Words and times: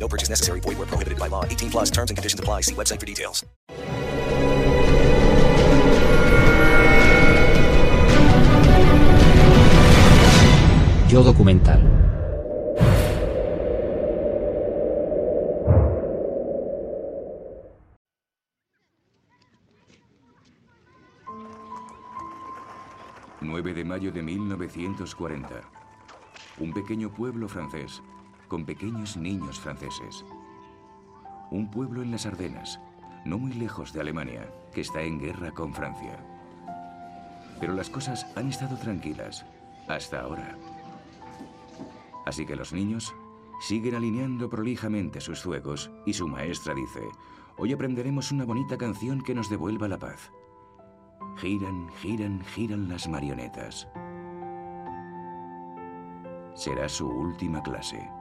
No 0.00 0.08
purchase 0.08 0.30
necessary. 0.30 0.60
Void 0.60 0.78
where 0.78 0.86
prohibited 0.86 1.18
by 1.18 1.28
law. 1.28 1.44
18 1.44 1.70
plus 1.70 1.90
terms 1.90 2.10
and 2.10 2.16
conditions 2.16 2.40
apply. 2.40 2.62
See 2.62 2.74
website 2.74 2.98
for 2.98 3.06
details. 3.06 3.44
Yo 11.08 11.22
documental. 11.22 11.80
...9 23.42 23.74
de 23.74 23.84
mayo 23.84 24.12
de 24.12 24.22
1940. 24.22 25.48
Un 26.60 26.72
pequeño 26.72 27.10
pueblo 27.10 27.48
francés, 27.48 28.00
con 28.50 28.66
pequeños 28.66 29.16
niños 29.16 29.60
franceses. 29.60 30.24
Un 31.52 31.70
pueblo 31.70 32.02
en 32.02 32.10
las 32.10 32.26
Ardenas, 32.26 32.80
no 33.24 33.38
muy 33.38 33.52
lejos 33.52 33.92
de 33.92 34.00
Alemania, 34.00 34.52
que 34.74 34.80
está 34.80 35.02
en 35.02 35.20
guerra 35.20 35.52
con 35.52 35.72
Francia. 35.72 36.18
Pero 37.60 37.74
las 37.74 37.88
cosas 37.88 38.26
han 38.36 38.48
estado 38.48 38.76
tranquilas, 38.76 39.46
hasta 39.88 40.22
ahora. 40.22 40.58
Así 42.26 42.44
que 42.44 42.56
los 42.56 42.72
niños 42.72 43.14
siguen 43.60 43.94
alineando 43.94 44.50
prolijamente 44.50 45.20
sus 45.20 45.40
zuecos 45.40 45.90
y 46.04 46.12
su 46.12 46.26
maestra 46.26 46.74
dice, 46.74 47.08
hoy 47.56 47.72
aprenderemos 47.72 48.32
una 48.32 48.44
bonita 48.44 48.76
canción 48.76 49.22
que 49.22 49.34
nos 49.34 49.48
devuelva 49.48 49.86
la 49.86 49.98
paz. 49.98 50.32
Giran, 51.36 51.88
giran, 52.00 52.42
giran 52.46 52.88
las 52.88 53.08
marionetas. 53.08 53.86
Será 56.54 56.88
su 56.88 57.08
última 57.08 57.62
clase. 57.62 58.19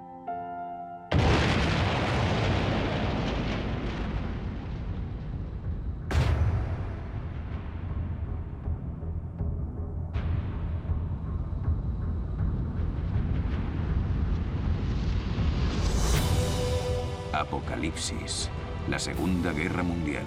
Apocalipsis. 17.40 18.50
La 18.90 19.00
Segunda 19.00 19.54
Guerra 19.54 19.82
Mundial. 19.82 20.26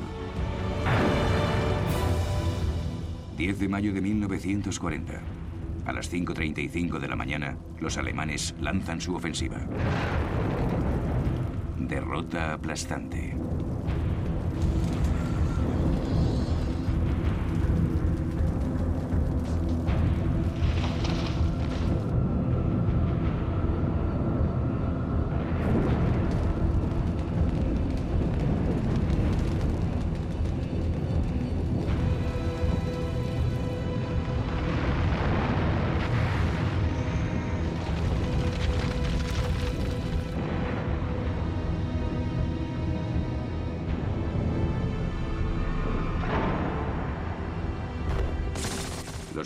10 3.37 3.59
de 3.59 3.69
mayo 3.69 3.93
de 3.93 4.01
1940. 4.01 5.21
A 5.85 5.93
las 5.93 6.11
5.35 6.11 6.99
de 6.99 7.09
la 7.09 7.17
mañana, 7.17 7.59
los 7.81 7.99
alemanes 7.99 8.55
lanzan 8.61 9.03
su 9.03 9.15
ofensiva. 9.15 9.59
Derrota 11.77 12.55
aplastante. 12.55 13.35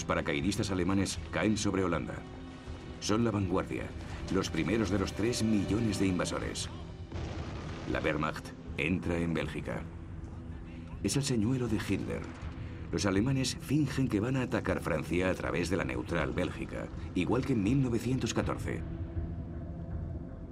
Paracaidistas 0.07 0.71
alemanes 0.71 1.19
caen 1.31 1.57
sobre 1.57 1.85
Holanda. 1.85 2.15
Son 3.01 3.25
la 3.25 3.31
vanguardia, 3.31 3.85
los 4.33 4.51
primeros 4.51 4.91
de 4.91 4.99
los 4.99 5.13
tres 5.13 5.43
millones 5.43 5.99
de 5.99 6.07
invasores. 6.07 6.69
La 7.93 8.01
Wehrmacht 8.01 8.49
entra 8.79 9.19
en 9.19 9.35
Bélgica. 9.35 9.83
Es 11.03 11.17
el 11.17 11.23
señuelo 11.23 11.69
de 11.69 11.77
Hitler. 11.77 12.23
Los 12.93 13.07
alemanes 13.07 13.57
fingen 13.61 14.09
que 14.09 14.21
van 14.21 14.37
a 14.37 14.43
atacar 14.43 14.81
Francia 14.81 15.29
a 15.31 15.35
través 15.35 15.71
de 15.71 15.77
la 15.77 15.85
neutral 15.85 16.33
Bélgica, 16.33 16.89
igual 17.15 17.45
que 17.45 17.53
en 17.53 17.63
1914. 17.63 18.83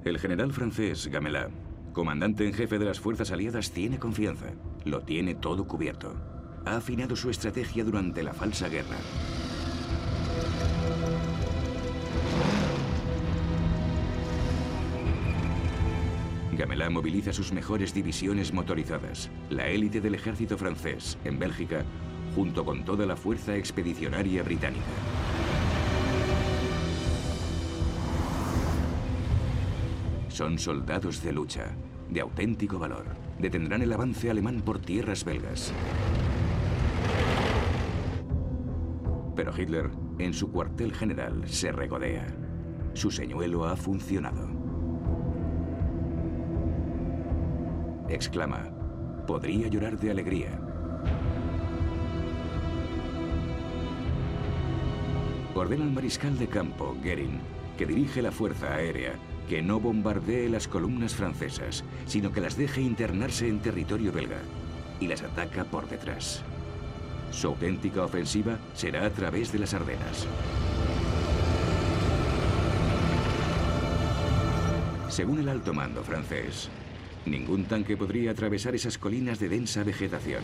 El 0.05 0.19
general 0.19 0.53
francés 0.53 1.07
Gamelin, 1.07 1.49
comandante 1.93 2.47
en 2.47 2.53
jefe 2.53 2.79
de 2.79 2.85
las 2.85 3.01
fuerzas 3.01 3.31
aliadas, 3.31 3.71
tiene 3.71 3.99
confianza. 3.99 4.53
Lo 4.85 5.01
tiene 5.03 5.35
todo 5.35 5.67
cubierto. 5.67 6.15
Ha 6.67 6.77
afinado 6.77 7.17
su 7.17 7.31
estrategia 7.31 7.85
durante 7.85 8.23
la 8.23 8.35
falsa 8.35 8.69
guerra. 8.69 8.99
Gamelin 16.57 16.93
moviliza 16.93 17.33
sus 17.33 17.53
mejores 17.53 17.95
divisiones 17.95 18.53
motorizadas, 18.53 19.31
la 19.51 19.69
élite 19.69 20.01
del 20.01 20.15
ejército 20.15 20.57
francés, 20.57 21.19
en 21.25 21.39
Bélgica, 21.39 21.85
junto 22.35 22.65
con 22.65 22.85
toda 22.85 23.07
la 23.07 23.17
fuerza 23.17 23.57
expedicionaria 23.57 24.43
británica. 24.43 24.85
Son 30.29 30.59
soldados 30.59 31.23
de 31.23 31.33
lucha, 31.33 31.77
de 32.11 32.21
auténtico 32.21 32.79
valor. 32.79 33.05
Detendrán 33.39 33.83
el 33.83 33.93
avance 33.93 34.31
alemán 34.31 34.63
por 34.63 34.81
tierras 34.81 35.25
belgas. 35.25 35.73
Pero 39.37 39.53
Hitler, 39.57 39.91
en 40.19 40.35
su 40.35 40.51
cuartel 40.51 40.93
general, 40.93 41.43
se 41.47 41.71
regodea. 41.71 42.27
Su 42.95 43.11
señuelo 43.11 43.65
ha 43.67 43.77
funcionado. 43.77 44.64
Exclama, 48.09 48.69
podría 49.27 49.69
llorar 49.69 49.99
de 49.99 50.11
alegría. 50.11 50.59
Ordena 55.55 55.85
al 55.85 55.93
mariscal 55.93 56.39
de 56.39 56.47
campo, 56.47 56.97
Goering, 57.03 57.39
que 57.79 57.87
dirige 57.87 58.21
la 58.21 58.31
fuerza 58.31 58.75
aérea, 58.75 59.15
que 59.49 59.63
no 59.63 59.81
bombardee 59.81 60.49
las 60.49 60.69
columnas 60.69 61.15
francesas, 61.15 61.85
sino 62.07 62.33
que 62.33 62.41
las 62.41 62.57
deje 62.57 62.83
internarse 62.83 63.49
en 63.49 63.61
territorio 63.61 64.13
belga 64.13 64.41
y 65.01 65.07
las 65.07 65.23
ataca 65.23 65.65
por 65.65 65.89
detrás. 65.89 66.43
Su 67.31 67.49
auténtica 67.49 68.05
ofensiva 68.05 68.59
será 68.75 69.07
a 69.07 69.11
través 69.11 69.51
de 69.53 69.59
las 69.61 69.75
Ardenas. 69.75 70.27
Según 75.09 75.39
el 75.39 75.49
alto 75.49 75.73
mando 75.73 76.03
francés, 76.03 76.69
ningún 77.27 77.65
tanque 77.65 77.97
podría 77.97 78.33
atravesar 78.33 78.75
esas 78.75 78.99
colinas 78.99 79.39
de 79.39 79.49
densa 79.49 79.85
vegetación. 79.85 80.43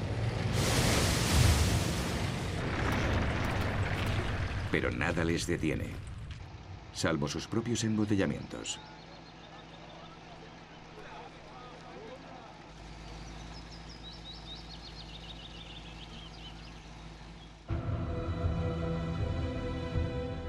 Pero 4.71 4.91
nada 4.91 5.25
les 5.25 5.47
detiene, 5.47 5.87
salvo 6.93 7.29
sus 7.29 7.47
propios 7.47 7.85
embotellamientos. 7.85 8.79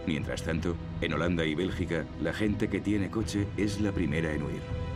Mientras 0.06 0.44
tanto, 0.44 0.76
en 1.00 1.14
Holanda 1.14 1.46
y 1.46 1.56
Bélgica, 1.56 2.06
la 2.22 2.34
gente 2.34 2.68
que 2.68 2.82
tiene 2.82 3.10
coche 3.10 3.48
es 3.56 3.80
la 3.80 3.92
primera 3.92 4.34
en 4.34 4.44
huir. 4.44 4.91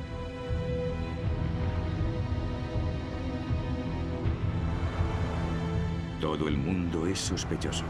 Todo 6.25 6.47
el 6.47 6.57
mundo 6.57 7.05
es 7.05 7.19
sospechoso. 7.19 7.83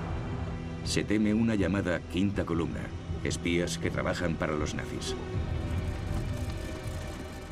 Se 0.83 1.05
teme 1.05 1.33
una 1.33 1.55
llamada 1.55 2.01
quinta 2.01 2.45
columna, 2.45 2.81
espías 3.23 3.77
que 3.77 3.89
trabajan 3.89 4.35
para 4.35 4.51
los 4.51 4.75
nazis. 4.75 5.15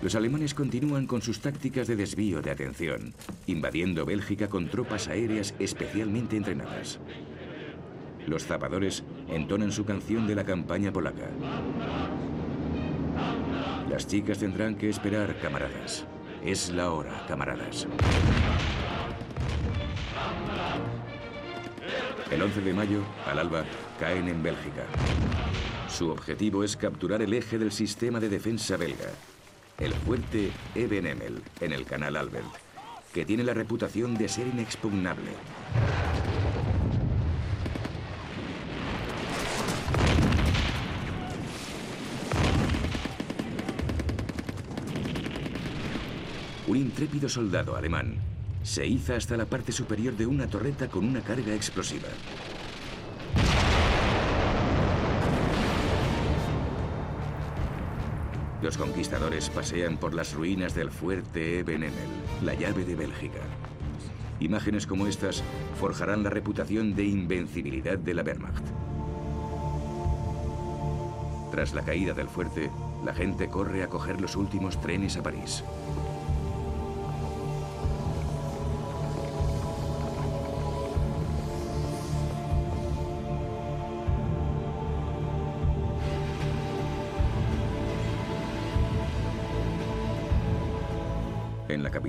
Los 0.01 0.13
alemanes 0.15 0.53
continúan 0.53 1.07
con 1.07 1.21
sus 1.21 1.39
tácticas 1.39 1.87
de 1.87 1.95
desvío 1.95 2.41
de 2.41 2.51
atención, 2.51 3.13
invadiendo 3.47 4.05
Bélgica 4.05 4.49
con 4.49 4.67
tropas 4.67 5.07
aéreas 5.07 5.55
especialmente 5.57 6.35
entrenadas. 6.35 6.99
Los 8.27 8.45
zapadores 8.45 9.05
entonan 9.29 9.71
su 9.71 9.85
canción 9.85 10.27
de 10.27 10.35
la 10.35 10.43
campaña 10.43 10.91
polaca. 10.91 11.29
Las 13.89 14.05
chicas 14.05 14.39
tendrán 14.39 14.75
que 14.75 14.89
esperar, 14.89 15.39
camaradas. 15.39 16.05
Es 16.43 16.71
la 16.71 16.91
hora, 16.91 17.25
camaradas. 17.25 17.87
El 22.33 22.41
11 22.41 22.61
de 22.61 22.73
mayo, 22.73 23.03
al 23.27 23.37
alba, 23.37 23.63
caen 23.99 24.27
en 24.27 24.41
Bélgica. 24.41 24.87
Su 25.87 26.09
objetivo 26.09 26.63
es 26.63 26.75
capturar 26.75 27.21
el 27.21 27.31
eje 27.31 27.59
del 27.59 27.71
sistema 27.71 28.19
de 28.19 28.27
defensa 28.27 28.75
belga, 28.75 29.11
el 29.77 29.93
fuerte 29.93 30.49
Ebenemel, 30.73 31.43
en 31.61 31.73
el 31.73 31.85
canal 31.85 32.15
Albert, 32.15 32.47
que 33.13 33.23
tiene 33.23 33.43
la 33.43 33.53
reputación 33.53 34.15
de 34.15 34.27
ser 34.27 34.47
inexpugnable. 34.47 35.29
Un 46.65 46.77
intrépido 46.77 47.29
soldado 47.29 47.75
alemán 47.75 48.32
se 48.63 48.87
iza 48.87 49.15
hasta 49.15 49.37
la 49.37 49.45
parte 49.45 49.71
superior 49.71 50.15
de 50.15 50.25
una 50.25 50.47
torreta 50.47 50.87
con 50.87 51.05
una 51.05 51.21
carga 51.21 51.53
explosiva. 51.53 52.07
Los 58.61 58.77
conquistadores 58.77 59.49
pasean 59.49 59.97
por 59.97 60.13
las 60.13 60.33
ruinas 60.33 60.73
del 60.73 60.89
fuerte 60.89 61.59
Ebenemel, 61.59 61.93
la 62.43 62.53
llave 62.53 62.85
de 62.85 62.95
Bélgica. 62.95 63.41
Imágenes 64.39 64.87
como 64.87 65.07
estas 65.07 65.43
forjarán 65.79 66.23
la 66.23 66.29
reputación 66.29 66.95
de 66.95 67.03
invencibilidad 67.03 67.97
de 67.97 68.13
la 68.13 68.23
Wehrmacht. 68.23 68.63
Tras 71.51 71.73
la 71.73 71.83
caída 71.83 72.13
del 72.13 72.29
fuerte, 72.29 72.71
la 73.03 73.13
gente 73.13 73.49
corre 73.49 73.83
a 73.83 73.87
coger 73.87 74.21
los 74.21 74.37
últimos 74.37 74.79
trenes 74.81 75.17
a 75.17 75.23
París. 75.23 75.63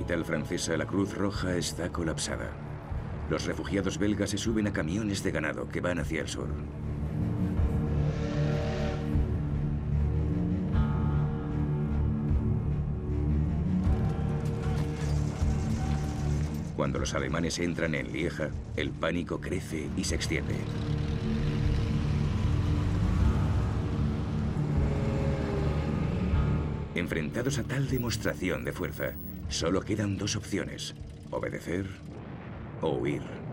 Capital 0.05 0.23
francesa, 0.23 0.77
la 0.77 0.85
Cruz 0.85 1.15
Roja 1.15 1.57
está 1.57 1.89
colapsada. 1.89 2.51
Los 3.27 3.45
refugiados 3.45 3.97
belgas 3.97 4.29
se 4.29 4.37
suben 4.37 4.67
a 4.67 4.71
camiones 4.71 5.23
de 5.23 5.31
ganado 5.31 5.67
que 5.67 5.81
van 5.81 5.97
hacia 5.97 6.21
el 6.21 6.27
sur. 6.27 6.47
Cuando 16.75 16.99
los 16.99 17.15
alemanes 17.15 17.57
entran 17.57 17.95
en 17.95 18.13
Lieja, 18.13 18.49
el 18.75 18.91
pánico 18.91 19.41
crece 19.41 19.89
y 19.97 20.03
se 20.03 20.13
extiende. 20.13 20.53
Enfrentados 26.93 27.57
a 27.57 27.63
tal 27.63 27.89
demostración 27.89 28.63
de 28.63 28.71
fuerza, 28.71 29.13
solo 29.49 29.81
quedan 29.81 30.17
dos 30.17 30.35
opciones, 30.35 30.95
obedecer 31.31 31.85
o 32.81 32.89
huir. 32.89 33.44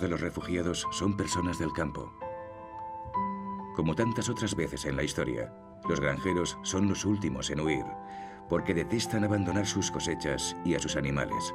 De 0.00 0.06
los 0.06 0.20
refugiados 0.20 0.86
son 0.92 1.16
personas 1.16 1.58
del 1.58 1.72
campo. 1.72 2.12
Como 3.74 3.96
tantas 3.96 4.28
otras 4.28 4.54
veces 4.54 4.84
en 4.84 4.94
la 4.94 5.02
historia, 5.02 5.52
los 5.88 5.98
granjeros 5.98 6.56
son 6.62 6.88
los 6.88 7.04
últimos 7.04 7.50
en 7.50 7.60
huir, 7.60 7.84
porque 8.48 8.74
detestan 8.74 9.24
abandonar 9.24 9.66
sus 9.66 9.90
cosechas 9.90 10.54
y 10.64 10.76
a 10.76 10.78
sus 10.78 10.94
animales. 10.94 11.52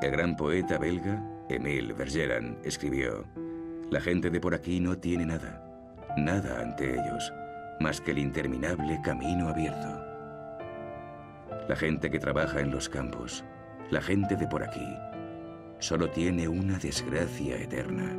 El 0.00 0.12
gran 0.12 0.36
poeta 0.36 0.78
belga, 0.78 1.20
Émile 1.48 1.92
Bergeron, 1.92 2.58
escribió, 2.62 3.24
La 3.90 4.00
gente 4.00 4.30
de 4.30 4.38
por 4.38 4.54
aquí 4.54 4.78
no 4.78 4.96
tiene 4.96 5.26
nada, 5.26 5.60
nada 6.16 6.60
ante 6.60 6.92
ellos, 6.92 7.32
más 7.80 8.00
que 8.00 8.12
el 8.12 8.18
interminable 8.18 9.00
camino 9.02 9.48
abierto. 9.48 10.04
La 11.68 11.74
gente 11.74 12.10
que 12.10 12.20
trabaja 12.20 12.60
en 12.60 12.70
los 12.70 12.88
campos, 12.88 13.44
la 13.90 14.00
gente 14.00 14.36
de 14.36 14.46
por 14.46 14.62
aquí, 14.62 14.86
solo 15.84 16.08
tiene 16.08 16.48
una 16.48 16.78
desgracia 16.78 17.56
eterna. 17.56 18.10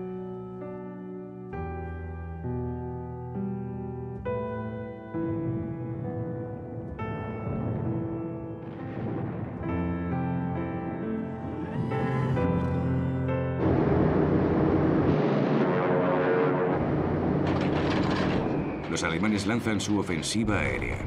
Los 18.92 19.04
alemanes 19.04 19.48
lanzan 19.48 19.82
su 19.82 19.98
ofensiva 19.98 20.60
aérea. 20.60 21.00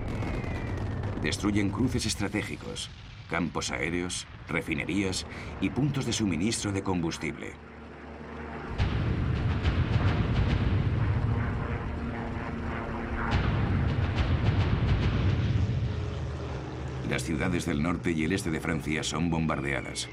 Destruyen 1.22 1.70
cruces 1.70 2.04
estratégicos, 2.04 2.90
campos 3.31 3.70
aéreos, 3.70 4.26
refinerías 4.49 5.27
y 5.61 5.71
puntos 5.71 6.06
de 6.06 6.12
suministro 6.12 6.73
de 6.73 6.83
combustible. 6.83 7.53
Las 17.09 17.23
ciudades 17.23 17.64
del 17.64 17.83
norte 17.83 18.12
y 18.12 18.25
el 18.25 18.33
este 18.33 18.50
de 18.50 18.61
Francia 18.61 19.02
son 19.02 19.31
bombardeadas. 19.31 20.09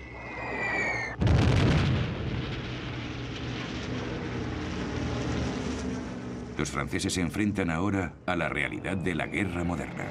Los 6.57 6.71
franceses 6.71 7.13
se 7.13 7.21
enfrentan 7.21 7.69
ahora 7.69 8.13
a 8.25 8.35
la 8.37 8.47
realidad 8.47 8.95
de 8.95 9.13
la 9.13 9.27
guerra 9.27 9.65
moderna. 9.65 10.05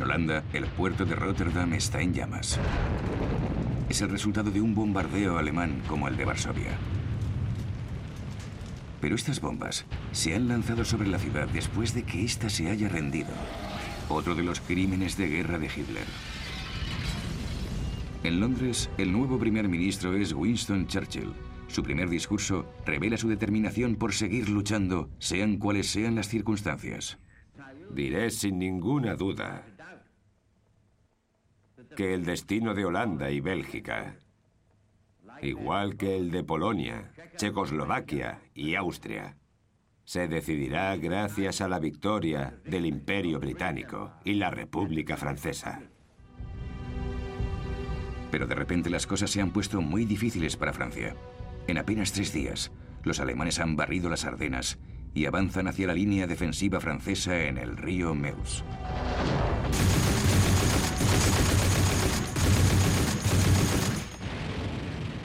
En 0.00 0.04
Holanda, 0.04 0.42
el 0.54 0.64
puerto 0.64 1.04
de 1.04 1.14
Rotterdam 1.14 1.74
está 1.74 2.00
en 2.00 2.14
llamas. 2.14 2.58
Es 3.90 4.00
el 4.00 4.08
resultado 4.08 4.50
de 4.50 4.62
un 4.62 4.74
bombardeo 4.74 5.36
alemán 5.36 5.82
como 5.86 6.08
el 6.08 6.16
de 6.16 6.24
Varsovia. 6.24 6.70
Pero 9.02 9.14
estas 9.14 9.42
bombas 9.42 9.84
se 10.12 10.34
han 10.34 10.48
lanzado 10.48 10.86
sobre 10.86 11.06
la 11.06 11.18
ciudad 11.18 11.48
después 11.48 11.92
de 11.92 12.04
que 12.04 12.24
ésta 12.24 12.48
se 12.48 12.70
haya 12.70 12.88
rendido. 12.88 13.28
Otro 14.08 14.34
de 14.34 14.42
los 14.42 14.60
crímenes 14.60 15.18
de 15.18 15.28
guerra 15.28 15.58
de 15.58 15.66
Hitler. 15.66 16.06
En 18.24 18.40
Londres, 18.40 18.88
el 18.96 19.12
nuevo 19.12 19.38
primer 19.38 19.68
ministro 19.68 20.16
es 20.16 20.32
Winston 20.32 20.86
Churchill. 20.86 21.34
Su 21.68 21.82
primer 21.82 22.08
discurso 22.08 22.64
revela 22.86 23.18
su 23.18 23.28
determinación 23.28 23.96
por 23.96 24.14
seguir 24.14 24.48
luchando, 24.48 25.10
sean 25.18 25.58
cuales 25.58 25.90
sean 25.90 26.14
las 26.14 26.28
circunstancias. 26.28 27.18
Diré 27.90 28.30
sin 28.30 28.58
ninguna 28.58 29.14
duda 29.14 29.69
que 31.96 32.14
el 32.14 32.24
destino 32.24 32.74
de 32.74 32.84
Holanda 32.84 33.30
y 33.30 33.40
Bélgica, 33.40 34.16
igual 35.42 35.96
que 35.96 36.16
el 36.16 36.30
de 36.30 36.44
Polonia, 36.44 37.12
Checoslovaquia 37.36 38.40
y 38.54 38.74
Austria, 38.74 39.36
se 40.04 40.28
decidirá 40.28 40.96
gracias 40.96 41.60
a 41.60 41.68
la 41.68 41.78
victoria 41.78 42.58
del 42.64 42.86
Imperio 42.86 43.38
Británico 43.38 44.12
y 44.24 44.34
la 44.34 44.50
República 44.50 45.16
Francesa. 45.16 45.82
Pero 48.30 48.46
de 48.46 48.54
repente 48.54 48.90
las 48.90 49.06
cosas 49.06 49.30
se 49.30 49.40
han 49.40 49.52
puesto 49.52 49.80
muy 49.80 50.04
difíciles 50.04 50.56
para 50.56 50.72
Francia. 50.72 51.14
En 51.66 51.78
apenas 51.78 52.12
tres 52.12 52.32
días, 52.32 52.72
los 53.02 53.20
alemanes 53.20 53.58
han 53.58 53.76
barrido 53.76 54.08
las 54.08 54.24
Ardenas 54.24 54.78
y 55.14 55.26
avanzan 55.26 55.68
hacia 55.68 55.86
la 55.86 55.94
línea 55.94 56.26
defensiva 56.26 56.80
francesa 56.80 57.44
en 57.44 57.58
el 57.58 57.76
río 57.76 58.14
Meuse. 58.14 58.64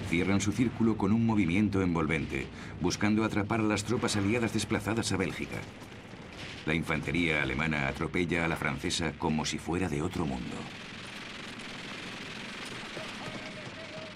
Cierran 0.09 0.39
su 0.39 0.51
círculo 0.51 0.97
con 0.97 1.11
un 1.11 1.25
movimiento 1.25 1.81
envolvente, 1.81 2.47
buscando 2.79 3.23
atrapar 3.23 3.59
a 3.59 3.63
las 3.63 3.83
tropas 3.83 4.15
aliadas 4.15 4.53
desplazadas 4.53 5.11
a 5.11 5.17
Bélgica. 5.17 5.57
La 6.65 6.73
infantería 6.73 7.41
alemana 7.41 7.87
atropella 7.87 8.45
a 8.45 8.47
la 8.47 8.55
francesa 8.55 9.13
como 9.17 9.45
si 9.45 9.57
fuera 9.57 9.89
de 9.89 10.01
otro 10.01 10.25
mundo. 10.25 10.55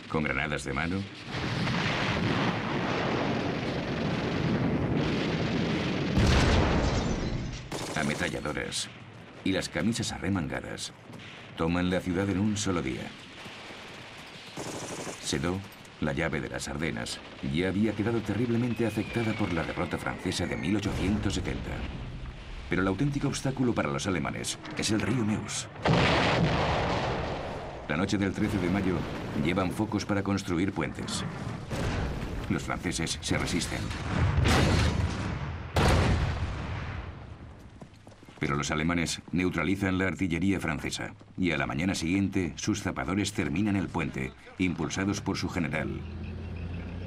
Con 0.10 0.24
granadas 0.24 0.64
de 0.64 0.74
mano, 0.74 0.98
ametralladoras 7.96 8.90
y 9.44 9.52
las 9.52 9.70
camisas 9.70 10.12
arremangadas, 10.12 10.94
toman 11.58 11.90
la 11.90 12.00
ciudad 12.00 12.30
en 12.30 12.40
un 12.40 12.58
solo 12.58 12.82
día. 12.82 13.08
Sedo, 15.22 15.60
la 16.02 16.14
llave 16.14 16.40
de 16.40 16.50
las 16.50 16.68
Ardenas, 16.68 17.20
ya 17.54 17.68
había 17.68 17.94
quedado 17.94 18.22
terriblemente 18.22 18.86
afectada 18.86 19.34
por 19.34 19.52
la 19.54 19.64
derrota 19.64 19.98
francesa 19.98 20.46
de 20.46 20.56
1870. 20.56 21.60
Pero 22.70 22.82
el 22.82 22.88
auténtico 22.88 23.28
obstáculo 23.28 23.74
para 23.74 23.90
los 23.90 24.08
alemanes 24.08 24.58
es 24.78 24.92
el 24.92 25.02
río 25.02 25.26
Meuse. 25.26 25.68
La 27.88 27.98
noche 27.98 28.18
del 28.18 28.34
13 28.34 28.60
de 28.60 28.70
mayo 28.70 28.96
llevan 29.44 29.72
focos 29.72 30.06
para 30.06 30.24
construir 30.24 30.72
puentes. 30.72 31.24
Los 32.50 32.64
franceses 32.64 33.18
se 33.22 33.38
resisten. 33.38 33.80
Pero 38.40 38.56
los 38.56 38.72
alemanes 38.72 39.22
neutralizan 39.32 39.98
la 39.98 40.08
artillería 40.08 40.60
francesa 40.60 41.14
y 41.38 41.52
a 41.52 41.58
la 41.58 41.68
mañana 41.68 41.96
siguiente 41.96 42.54
sus 42.56 42.82
zapadores 42.82 43.34
terminan 43.34 43.76
el 43.76 43.88
puente, 43.88 44.32
impulsados 44.58 45.22
por 45.22 45.38
su 45.38 45.50
general, 45.50 46.02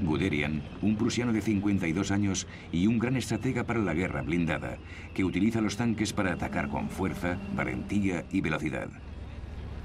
Guderian, 0.02 0.62
un 0.82 0.96
prusiano 0.96 1.32
de 1.32 1.40
52 1.40 2.10
años 2.10 2.46
y 2.72 2.86
un 2.86 2.98
gran 2.98 3.16
estratega 3.16 3.64
para 3.64 3.80
la 3.80 3.94
guerra 3.94 4.22
blindada, 4.22 4.78
que 5.14 5.24
utiliza 5.24 5.60
los 5.60 5.76
tanques 5.76 6.12
para 6.12 6.32
atacar 6.32 6.68
con 6.68 6.88
fuerza, 6.90 7.38
valentía 7.54 8.24
y 8.30 8.40
velocidad. 8.40 8.88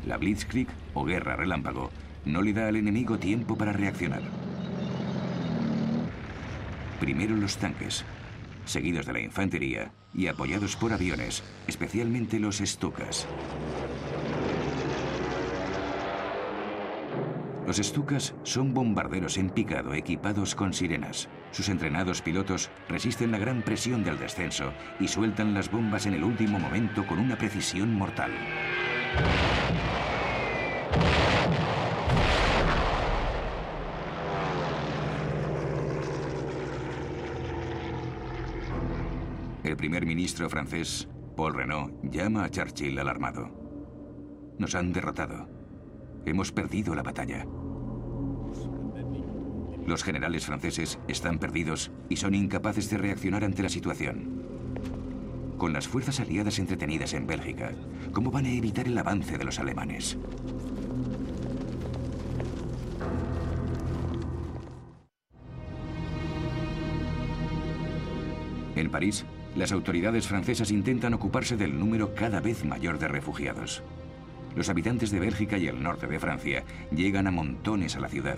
La 0.06 0.18
Blitzkrieg, 0.18 0.68
o 0.94 1.06
guerra 1.06 1.36
relámpago, 1.36 1.92
no 2.25 2.42
le 2.42 2.54
da 2.54 2.68
al 2.68 2.75
enemigo 2.75 3.18
tiempo 3.18 3.58
para 3.58 3.74
reaccionar. 3.74 4.22
Primero 7.00 7.36
los 7.36 7.58
tanques, 7.58 8.04
seguidos 8.66 9.06
de 9.06 9.13
la 9.13 9.20
infantería 9.20 9.92
y 10.17 10.27
apoyados 10.27 10.75
por 10.75 10.91
aviones, 10.91 11.43
especialmente 11.67 12.39
los 12.39 12.57
Stukas. 12.57 13.25
Los 17.67 17.77
Stukas 17.77 18.33
son 18.43 18.74
bombarderos 18.74 19.38
en 19.38 19.50
picado 19.50 19.93
equipados 19.93 20.55
con 20.55 20.74
sirenas. 20.74 21.27
Sus 21.51 21.69
entrenados 21.69 22.21
pilotos 22.21 22.69
resisten 22.89 23.31
la 23.31 23.38
gran 23.38 23.62
presión 23.62 24.03
del 24.03 24.17
descenso 24.17 24.74
y 25.00 25.07
sueltan 25.07 25.53
las 25.53 25.69
bombas 25.69 26.05
en 26.05 26.13
el 26.13 26.24
último 26.24 26.59
momento 26.59 27.05
con 27.05 27.19
una 27.19 27.38
precisión 27.38 27.93
mortal. 27.93 28.31
El 39.77 39.81
primer 39.81 40.07
ministro 40.07 40.50
francés, 40.50 41.07
Paul 41.36 41.53
Renault, 41.53 41.93
llama 42.01 42.46
a 42.46 42.50
Churchill 42.50 42.98
alarmado. 42.98 43.51
Nos 44.57 44.74
han 44.74 44.91
derrotado. 44.91 45.48
Hemos 46.25 46.51
perdido 46.51 46.96
la 46.96 47.03
batalla. 47.03 47.46
Los 49.86 50.03
generales 50.03 50.48
franceses 50.48 50.98
están 51.07 51.38
perdidos 51.38 51.91
y 52.10 52.15
son 52.15 52.34
incapaces 52.34 52.89
de 52.89 52.98
reaccionar 52.98 53.43
ante 53.43 53.62
la 53.62 53.69
situación. 53.69 54.41
Con 55.60 55.74
las 55.74 55.88
fuerzas 55.88 56.19
aliadas 56.22 56.57
entretenidas 56.57 57.13
en 57.13 57.27
Bélgica, 57.27 57.72
¿cómo 58.13 58.31
van 58.31 58.46
a 58.46 58.51
evitar 58.51 58.88
el 58.88 58.98
avance 58.98 59.38
de 59.38 59.46
los 59.46 59.60
alemanes? 59.60 60.17
En 68.75 68.89
París, 68.89 69.24
las 69.56 69.72
autoridades 69.72 70.27
francesas 70.27 70.72
intentan 70.72 71.13
ocuparse 71.13 71.58
del 71.58 71.80
número 71.80 72.13
cada 72.13 72.39
vez 72.39 72.63
mayor 72.63 73.00
de 73.00 73.08
refugiados. 73.08 73.84
Los 74.56 74.70
habitantes 74.70 75.12
de 75.12 75.20
Bélgica 75.20 75.58
y 75.58 75.68
el 75.68 75.82
norte 75.82 76.08
de 76.08 76.20
Francia 76.20 76.63
llegan 76.92 77.27
a 77.27 77.32
montones 77.32 77.96
a 77.96 78.00
la 78.00 78.10
ciudad. 78.10 78.38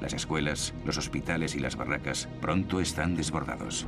Las 0.00 0.14
escuelas, 0.14 0.74
los 0.84 0.96
hospitales 0.96 1.56
y 1.56 1.60
las 1.60 1.76
barracas 1.76 2.28
pronto 2.40 2.80
están 2.80 3.16
desbordados. 3.16 3.86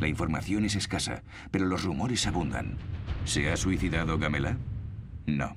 La 0.00 0.08
información 0.08 0.64
es 0.64 0.74
escasa, 0.74 1.22
pero 1.50 1.66
los 1.66 1.84
rumores 1.84 2.26
abundan. 2.26 2.76
¿Se 3.24 3.50
ha 3.50 3.56
suicidado 3.56 4.18
Gamela? 4.18 4.56
No. 5.26 5.56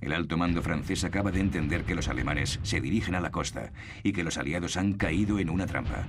El 0.00 0.12
alto 0.12 0.36
mando 0.36 0.62
francés 0.62 1.04
acaba 1.04 1.32
de 1.32 1.40
entender 1.40 1.84
que 1.84 1.94
los 1.94 2.08
alemanes 2.08 2.60
se 2.62 2.80
dirigen 2.80 3.14
a 3.16 3.20
la 3.20 3.30
costa 3.30 3.72
y 4.04 4.12
que 4.12 4.22
los 4.24 4.38
aliados 4.38 4.76
han 4.76 4.92
caído 4.92 5.38
en 5.40 5.50
una 5.50 5.66
trampa 5.66 6.06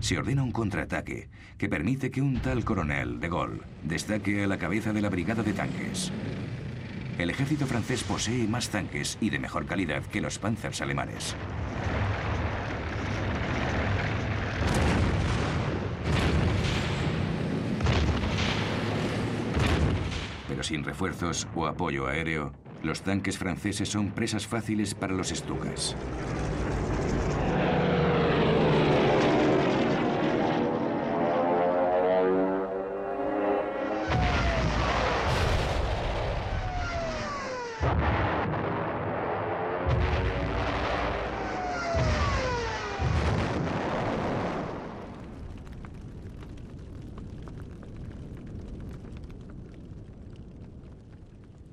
se 0.00 0.18
ordena 0.18 0.42
un 0.42 0.52
contraataque 0.52 1.28
que 1.56 1.68
permite 1.68 2.10
que 2.10 2.22
un 2.22 2.40
tal 2.40 2.64
coronel 2.64 3.20
de 3.20 3.28
Gaulle 3.28 3.62
destaque 3.82 4.44
a 4.44 4.46
la 4.46 4.58
cabeza 4.58 4.92
de 4.92 5.00
la 5.00 5.08
brigada 5.08 5.42
de 5.42 5.52
tanques. 5.52 6.12
El 7.18 7.30
ejército 7.30 7.66
francés 7.66 8.04
posee 8.04 8.46
más 8.46 8.70
tanques 8.70 9.18
y 9.20 9.30
de 9.30 9.40
mejor 9.40 9.66
calidad 9.66 10.02
que 10.04 10.20
los 10.20 10.38
panzers 10.38 10.80
alemanes. 10.80 11.34
Pero 20.48 20.62
sin 20.62 20.84
refuerzos 20.84 21.48
o 21.56 21.66
apoyo 21.66 22.06
aéreo, 22.06 22.52
los 22.84 23.02
tanques 23.02 23.36
franceses 23.36 23.88
son 23.88 24.10
presas 24.12 24.46
fáciles 24.46 24.94
para 24.94 25.14
los 25.14 25.32
estucas. 25.32 25.96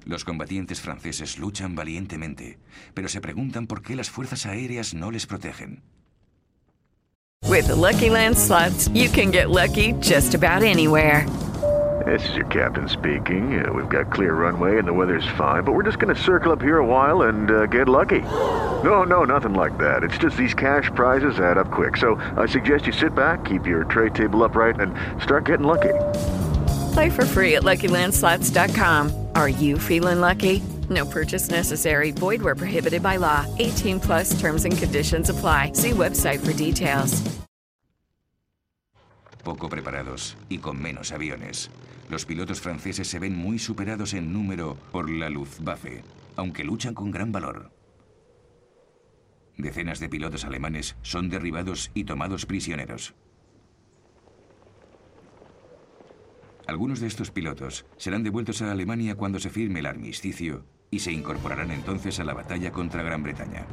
Los 0.06 0.24
combatientes 0.24 0.82
franceses 0.82 1.40
luchan 1.40 1.76
valientemente, 1.76 2.60
pero 2.94 3.08
se 3.08 3.22
preguntan 3.22 3.66
por 3.66 3.82
qué 3.82 3.96
las 3.96 4.12
fuerzas 4.12 4.46
aéreas 4.46 4.94
no 4.94 5.10
les 5.10 5.26
protegen. 5.26 5.82
With 7.48 7.68
the 7.68 7.76
Lucky 7.76 8.10
Land 8.10 8.38
slots, 8.38 8.88
you 8.90 9.10
can 9.10 9.32
get 9.32 9.50
lucky 9.50 9.94
just 10.02 10.36
about 10.36 10.62
anywhere. 10.62 11.26
This 12.06 12.28
is 12.30 12.36
your 12.36 12.46
captain 12.48 12.88
speaking. 12.88 13.66
Uh, 13.66 13.74
we've 13.74 13.90
got 13.90 14.12
clear 14.12 14.36
runway 14.36 14.78
and 14.78 14.88
the 14.88 14.94
weather's 14.94 15.26
fine, 15.38 15.64
but 15.64 15.74
we're 15.74 15.84
just 15.84 15.98
going 15.98 16.14
to 16.14 16.22
circle 16.22 16.52
up 16.52 16.62
here 16.62 16.78
a 16.78 16.86
while 16.86 17.24
and 17.24 17.50
uh, 17.50 17.66
get 17.66 17.88
lucky. 17.88 18.22
No, 18.84 19.04
no, 19.04 19.24
nothing 19.24 19.56
like 19.56 19.76
that. 19.80 20.04
It's 20.04 20.20
just 20.20 20.38
these 20.38 20.54
cash 20.54 20.92
prizes 20.94 21.40
add 21.40 21.58
up 21.58 21.72
quick. 21.72 21.98
So 21.98 22.16
I 22.38 22.46
suggest 22.46 22.86
you 22.86 22.94
sit 22.94 23.16
back, 23.16 23.44
keep 23.46 23.66
your 23.66 23.86
tray 23.86 24.10
table 24.10 24.44
upright, 24.44 24.80
and 24.80 24.94
start 25.24 25.46
getting 25.46 25.66
lucky. 25.66 25.94
Play 26.96 27.10
for 27.10 27.26
free 27.26 27.56
at 27.56 27.64
LuckyLandSlots.com. 27.64 29.12
Are 29.36 29.50
you 29.50 29.78
feeling 29.78 30.22
lucky? 30.22 30.64
No 30.90 31.04
purchase 31.06 31.50
necessary. 31.50 32.12
Void 32.12 32.42
where 32.42 32.56
prohibited 32.56 33.04
by 33.04 33.18
law. 33.18 33.46
18 33.60 34.00
plus 34.00 34.40
terms 34.40 34.64
and 34.64 34.78
conditions 34.78 35.30
apply. 35.30 35.74
See 35.74 35.92
website 35.92 36.40
for 36.40 36.54
details. 36.54 37.22
Poco 39.44 39.68
preparados 39.68 40.38
y 40.48 40.60
con 40.60 40.82
menos 40.82 41.12
aviones, 41.12 41.70
los 42.10 42.26
pilotos 42.26 42.62
franceses 42.62 43.10
se 43.10 43.20
ven 43.20 43.36
muy 43.36 43.60
superados 43.60 44.14
en 44.14 44.32
número 44.32 44.78
por 44.94 45.10
la 45.10 45.30
Luftwaffe, 45.30 46.02
aunque 46.38 46.64
luchan 46.64 46.94
con 46.94 47.12
gran 47.12 47.34
valor. 47.34 47.72
Decenas 49.58 50.00
de 50.00 50.08
pilotos 50.08 50.46
alemanes 50.46 50.96
son 51.02 51.30
derribados 51.30 51.92
y 51.94 52.06
tomados 52.06 52.46
prisioneros. 52.46 53.14
Algunos 56.68 57.00
de 57.00 57.08
estos 57.08 57.30
pilotos 57.30 57.86
serán 57.96 58.24
devueltos 58.24 58.62
a 58.62 58.72
Alemania 58.72 59.16
cuando 59.16 59.40
se 59.40 59.52
firme 59.52 59.82
el 59.82 59.86
armisticio 59.86 60.66
y 60.90 61.00
se 61.00 61.12
incorporarán 61.12 61.70
entonces 61.70 62.20
a 62.20 62.24
la 62.24 62.34
batalla 62.34 62.72
contra 62.72 63.04
Gran 63.04 63.22
Bretaña. 63.22 63.68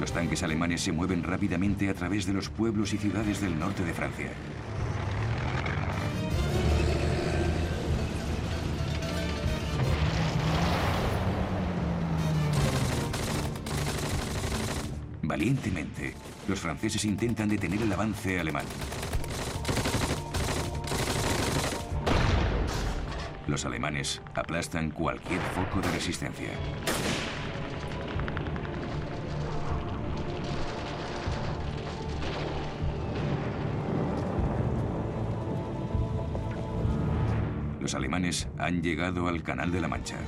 Los 0.00 0.12
tanques 0.12 0.42
alemanes 0.42 0.80
se 0.80 0.90
mueven 0.90 1.22
rápidamente 1.22 1.88
a 1.88 1.94
través 1.94 2.26
de 2.26 2.32
los 2.32 2.48
pueblos 2.48 2.92
y 2.92 2.98
ciudades 2.98 3.40
del 3.40 3.56
norte 3.56 3.84
de 3.84 3.94
Francia. 3.94 4.32
Valientemente, 15.32 16.12
los 16.46 16.60
franceses 16.60 17.06
intentan 17.06 17.48
detener 17.48 17.80
el 17.80 17.90
avance 17.90 18.38
alemán. 18.38 18.66
Los 23.46 23.64
alemanes 23.64 24.20
aplastan 24.34 24.90
cualquier 24.90 25.40
foco 25.40 25.80
de 25.80 25.90
resistencia. 25.90 26.50
Los 37.80 37.94
alemanes 37.94 38.48
han 38.58 38.82
llegado 38.82 39.28
al 39.28 39.42
Canal 39.42 39.72
de 39.72 39.80
la 39.80 39.88
Mancha. 39.88 40.18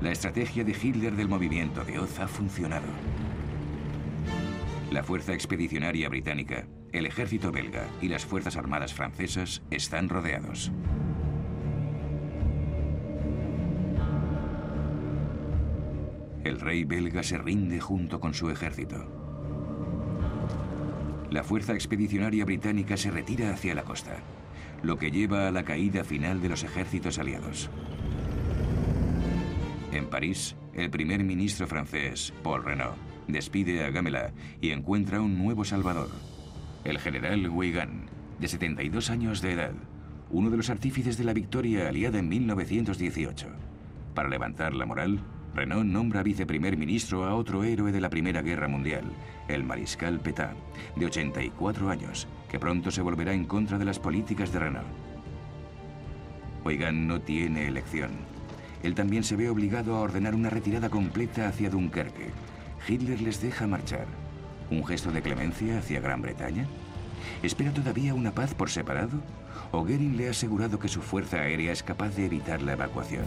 La 0.00 0.12
estrategia 0.12 0.64
de 0.64 0.72
Hitler 0.72 1.14
del 1.14 1.28
movimiento 1.28 1.84
de 1.84 1.98
Oz 1.98 2.18
ha 2.20 2.26
funcionado. 2.26 2.86
La 4.90 5.02
Fuerza 5.02 5.34
Expedicionaria 5.34 6.08
Británica, 6.08 6.68
el 6.92 7.06
ejército 7.06 7.50
belga 7.50 7.88
y 8.00 8.08
las 8.08 8.24
Fuerzas 8.24 8.56
Armadas 8.56 8.94
francesas 8.94 9.62
están 9.68 10.08
rodeados. 10.08 10.70
El 16.44 16.60
rey 16.60 16.84
belga 16.84 17.24
se 17.24 17.36
rinde 17.36 17.80
junto 17.80 18.20
con 18.20 18.32
su 18.32 18.48
ejército. 18.48 19.08
La 21.30 21.42
Fuerza 21.42 21.74
Expedicionaria 21.74 22.44
Británica 22.44 22.96
se 22.96 23.10
retira 23.10 23.50
hacia 23.50 23.74
la 23.74 23.82
costa, 23.82 24.18
lo 24.84 24.96
que 24.98 25.10
lleva 25.10 25.48
a 25.48 25.50
la 25.50 25.64
caída 25.64 26.04
final 26.04 26.40
de 26.40 26.48
los 26.48 26.62
ejércitos 26.62 27.18
aliados. 27.18 27.68
En 29.90 30.06
París, 30.08 30.54
el 30.74 30.90
primer 30.90 31.24
ministro 31.24 31.66
francés, 31.66 32.32
Paul 32.44 32.62
Renault, 32.64 33.15
despide 33.28 33.84
a 33.84 33.90
Gamela 33.90 34.32
y 34.60 34.70
encuentra 34.70 35.20
un 35.20 35.38
nuevo 35.38 35.64
salvador, 35.64 36.10
el 36.84 36.98
general 36.98 37.48
Weygand, 37.48 38.08
de 38.38 38.48
72 38.48 39.10
años 39.10 39.40
de 39.42 39.52
edad, 39.52 39.72
uno 40.30 40.50
de 40.50 40.56
los 40.56 40.70
artífices 40.70 41.16
de 41.16 41.24
la 41.24 41.32
victoria 41.32 41.88
aliada 41.88 42.18
en 42.18 42.28
1918. 42.28 43.48
Para 44.14 44.28
levantar 44.28 44.74
la 44.74 44.86
moral, 44.86 45.20
Renault 45.54 45.86
nombra 45.86 46.22
viceprimer 46.22 46.76
ministro 46.76 47.24
a 47.24 47.34
otro 47.34 47.64
héroe 47.64 47.90
de 47.90 48.00
la 48.00 48.10
Primera 48.10 48.42
Guerra 48.42 48.68
Mundial, 48.68 49.04
el 49.48 49.64
mariscal 49.64 50.20
Pétain, 50.20 50.56
de 50.96 51.06
84 51.06 51.88
años, 51.88 52.28
que 52.50 52.58
pronto 52.58 52.90
se 52.90 53.02
volverá 53.02 53.32
en 53.32 53.46
contra 53.46 53.78
de 53.78 53.86
las 53.86 53.98
políticas 53.98 54.52
de 54.52 54.58
Renault. 54.58 54.86
Weygand 56.64 57.06
no 57.06 57.20
tiene 57.20 57.66
elección. 57.68 58.10
Él 58.82 58.94
también 58.94 59.24
se 59.24 59.36
ve 59.36 59.48
obligado 59.48 59.96
a 59.96 60.00
ordenar 60.00 60.34
una 60.34 60.50
retirada 60.50 60.90
completa 60.90 61.48
hacia 61.48 61.70
Dunkerque, 61.70 62.30
Hitler 62.88 63.20
les 63.20 63.40
deja 63.40 63.66
marchar. 63.66 64.06
¿Un 64.70 64.84
gesto 64.84 65.10
de 65.10 65.22
clemencia 65.22 65.78
hacia 65.78 66.00
Gran 66.00 66.22
Bretaña? 66.22 66.66
¿Espera 67.42 67.72
todavía 67.72 68.14
una 68.14 68.32
paz 68.32 68.54
por 68.54 68.70
separado? 68.70 69.20
¿O 69.72 69.80
Goering 69.80 70.16
le 70.16 70.28
ha 70.28 70.30
asegurado 70.30 70.78
que 70.78 70.88
su 70.88 71.02
fuerza 71.02 71.38
aérea 71.38 71.72
es 71.72 71.82
capaz 71.82 72.14
de 72.16 72.26
evitar 72.26 72.62
la 72.62 72.74
evacuación? 72.74 73.24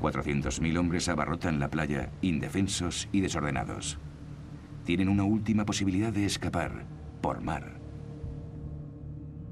400.000 0.00 0.78
hombres 0.78 1.08
abarrotan 1.08 1.58
la 1.58 1.68
playa, 1.68 2.10
indefensos 2.22 3.08
y 3.12 3.20
desordenados. 3.20 3.98
Tienen 4.84 5.08
una 5.08 5.24
última 5.24 5.64
posibilidad 5.64 6.12
de 6.12 6.24
escapar, 6.24 6.84
por 7.20 7.40
mar. 7.42 7.78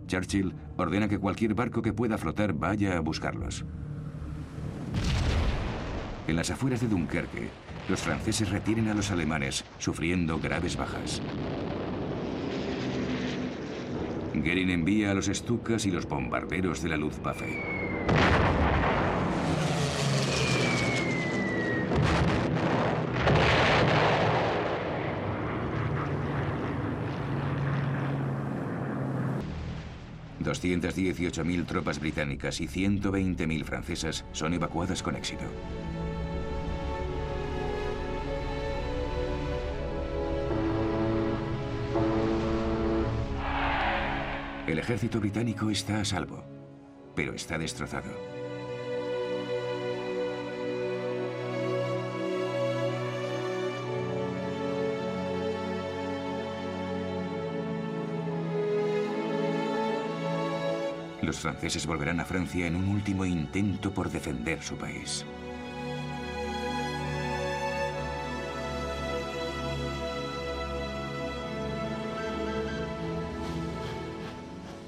Churchill 0.07 0.54
ordena 0.76 1.09
que 1.09 1.19
cualquier 1.19 1.54
barco 1.54 1.82
que 1.82 1.93
pueda 1.93 2.17
flotar 2.17 2.52
vaya 2.52 2.97
a 2.97 3.00
buscarlos. 3.00 3.65
En 6.26 6.34
las 6.34 6.50
afueras 6.50 6.80
de 6.80 6.89
Dunkerque, 6.89 7.49
los 7.89 8.00
franceses 8.00 8.50
retienen 8.50 8.89
a 8.89 8.95
los 8.95 9.10
alemanes, 9.12 9.65
sufriendo 9.78 10.41
graves 10.41 10.76
bajas. 10.76 11.23
Goering 14.34 14.71
envía 14.71 15.12
a 15.12 15.15
los 15.15 15.26
Stukas 15.26 15.86
y 15.86 15.91
los 15.91 16.06
bombarderos 16.06 16.82
de 16.82 16.89
la 16.89 16.97
Luftwaffe. 16.97 17.62
...218.000 30.43 31.67
tropas 31.67 31.99
británicas 31.99 32.60
y 32.60 32.69
120.000 32.69 33.65
francesas 33.65 34.25
son 34.30 34.54
evacuadas 34.54 35.02
con 35.02 35.17
éxito. 35.17 35.45
El 44.67 44.81
ejército 44.81 45.21
británico 45.21 45.71
está 45.71 46.00
a 46.00 46.05
salvo, 46.05 46.45
pero 47.15 47.35
está 47.35 47.57
destrozado. 47.57 48.11
Los 61.23 61.39
franceses 61.39 61.87
volverán 61.87 62.19
a 62.19 62.25
Francia 62.25 62.67
en 62.67 62.75
un 62.75 62.89
último 62.89 63.25
intento 63.25 63.95
por 63.95 64.11
defender 64.11 64.63
su 64.63 64.76
país. 64.76 65.25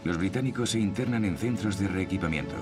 Los 0.08 0.16
británicos 0.16 0.70
se 0.70 0.80
internan 0.80 1.26
en 1.26 1.36
centros 1.36 1.78
de 1.78 1.86
reequipamiento. 1.86 2.54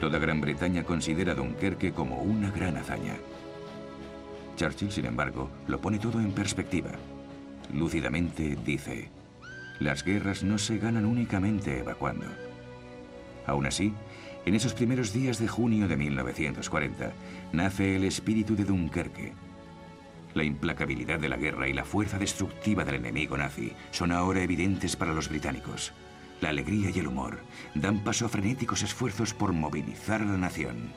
Toda 0.00 0.18
Gran 0.18 0.40
Bretaña 0.40 0.82
considera 0.82 1.36
Dunkerque 1.36 1.92
como 1.92 2.20
una 2.20 2.50
gran 2.50 2.76
hazaña. 2.76 3.14
Churchill, 4.56 4.90
sin 4.90 5.06
embargo, 5.06 5.48
lo 5.68 5.80
pone 5.80 6.00
todo 6.00 6.18
en 6.18 6.32
perspectiva. 6.32 6.90
Lúcidamente 7.72 8.58
dice, 8.66 9.08
las 9.78 10.02
guerras 10.02 10.42
no 10.42 10.58
se 10.58 10.78
ganan 10.78 11.04
únicamente 11.04 11.78
evacuando. 11.78 12.26
Aún 13.46 13.66
así, 13.66 13.94
en 14.46 14.56
esos 14.56 14.74
primeros 14.74 15.12
días 15.12 15.38
de 15.38 15.46
junio 15.46 15.86
de 15.86 15.96
1940, 15.96 17.12
nace 17.52 17.94
el 17.94 18.02
espíritu 18.02 18.56
de 18.56 18.64
Dunkerque, 18.64 19.32
la 20.34 20.44
implacabilidad 20.44 21.18
de 21.18 21.28
la 21.28 21.36
guerra 21.36 21.68
y 21.68 21.72
la 21.72 21.84
fuerza 21.84 22.18
destructiva 22.18 22.84
del 22.84 22.96
enemigo 22.96 23.36
nazi 23.36 23.72
son 23.90 24.12
ahora 24.12 24.42
evidentes 24.42 24.96
para 24.96 25.12
los 25.12 25.28
británicos. 25.28 25.92
La 26.40 26.50
alegría 26.50 26.90
y 26.90 26.98
el 26.98 27.08
humor 27.08 27.40
dan 27.74 28.02
paso 28.02 28.26
a 28.26 28.28
frenéticos 28.28 28.82
esfuerzos 28.82 29.34
por 29.34 29.52
movilizar 29.52 30.22
a 30.22 30.26
la 30.26 30.38
nación. 30.38 30.92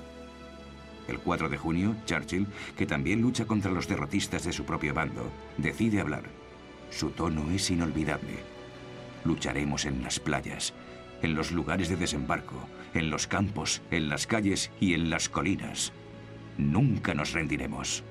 El 1.07 1.19
4 1.19 1.49
de 1.49 1.57
junio, 1.57 1.95
Churchill, 2.05 2.47
que 2.77 2.85
también 2.85 3.21
lucha 3.21 3.45
contra 3.45 3.71
los 3.71 3.87
derrotistas 3.87 4.45
de 4.45 4.53
su 4.53 4.63
propio 4.63 4.93
bando, 4.93 5.29
decide 5.57 5.99
hablar. 5.99 6.23
Su 6.91 7.09
tono 7.09 7.51
es 7.51 7.69
inolvidable. 7.71 8.39
Lucharemos 9.25 9.85
en 9.85 10.01
las 10.01 10.19
playas, 10.19 10.73
en 11.21 11.35
los 11.35 11.51
lugares 11.51 11.89
de 11.89 11.97
desembarco, 11.97 12.55
en 12.93 13.09
los 13.09 13.27
campos, 13.27 13.81
en 13.91 14.07
las 14.07 14.27
calles 14.27 14.71
y 14.79 14.93
en 14.93 15.09
las 15.09 15.27
colinas. 15.27 15.91
Nunca 16.57 17.13
nos 17.13 17.33
rendiremos. 17.33 18.03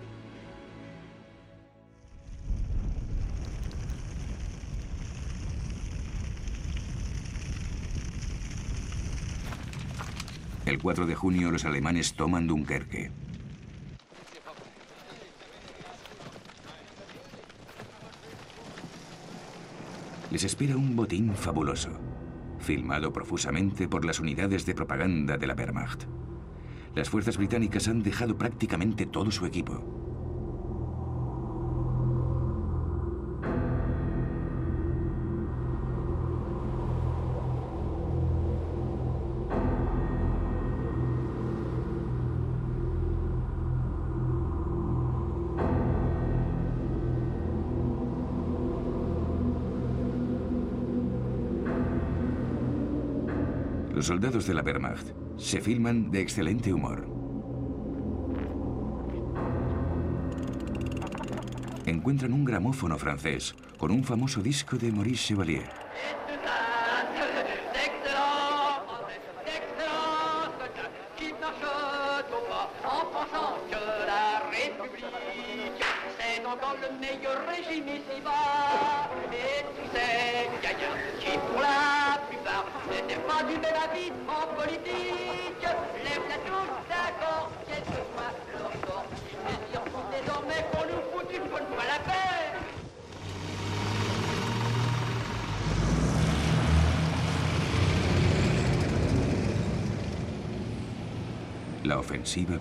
El 10.72 10.78
4 10.78 11.04
de 11.04 11.14
junio 11.14 11.50
los 11.50 11.66
alemanes 11.66 12.14
toman 12.14 12.46
Dunkerque. 12.46 13.11
Les 20.30 20.44
espera 20.44 20.78
un 20.78 20.96
botín 20.96 21.35
fabuloso, 21.35 21.90
filmado 22.58 23.12
profusamente 23.12 23.87
por 23.87 24.06
las 24.06 24.18
unidades 24.18 24.64
de 24.64 24.74
propaganda 24.74 25.37
de 25.37 25.46
la 25.46 25.52
Wehrmacht. 25.52 26.04
Las 26.94 27.11
fuerzas 27.11 27.37
británicas 27.37 27.87
han 27.88 28.02
dejado 28.02 28.38
prácticamente 28.38 29.04
todo 29.04 29.30
su 29.30 29.44
equipo. 29.44 30.12
Los 54.02 54.08
soldados 54.08 54.48
de 54.48 54.54
la 54.54 54.62
Wehrmacht 54.62 55.12
se 55.36 55.60
filman 55.60 56.10
de 56.10 56.22
excelente 56.22 56.72
humor. 56.74 57.06
Encuentran 61.86 62.32
un 62.32 62.44
gramófono 62.44 62.98
francés 62.98 63.54
con 63.78 63.92
un 63.92 64.02
famoso 64.02 64.42
disco 64.42 64.76
de 64.76 64.90
Maurice 64.90 65.28
Chevalier. 65.28 65.81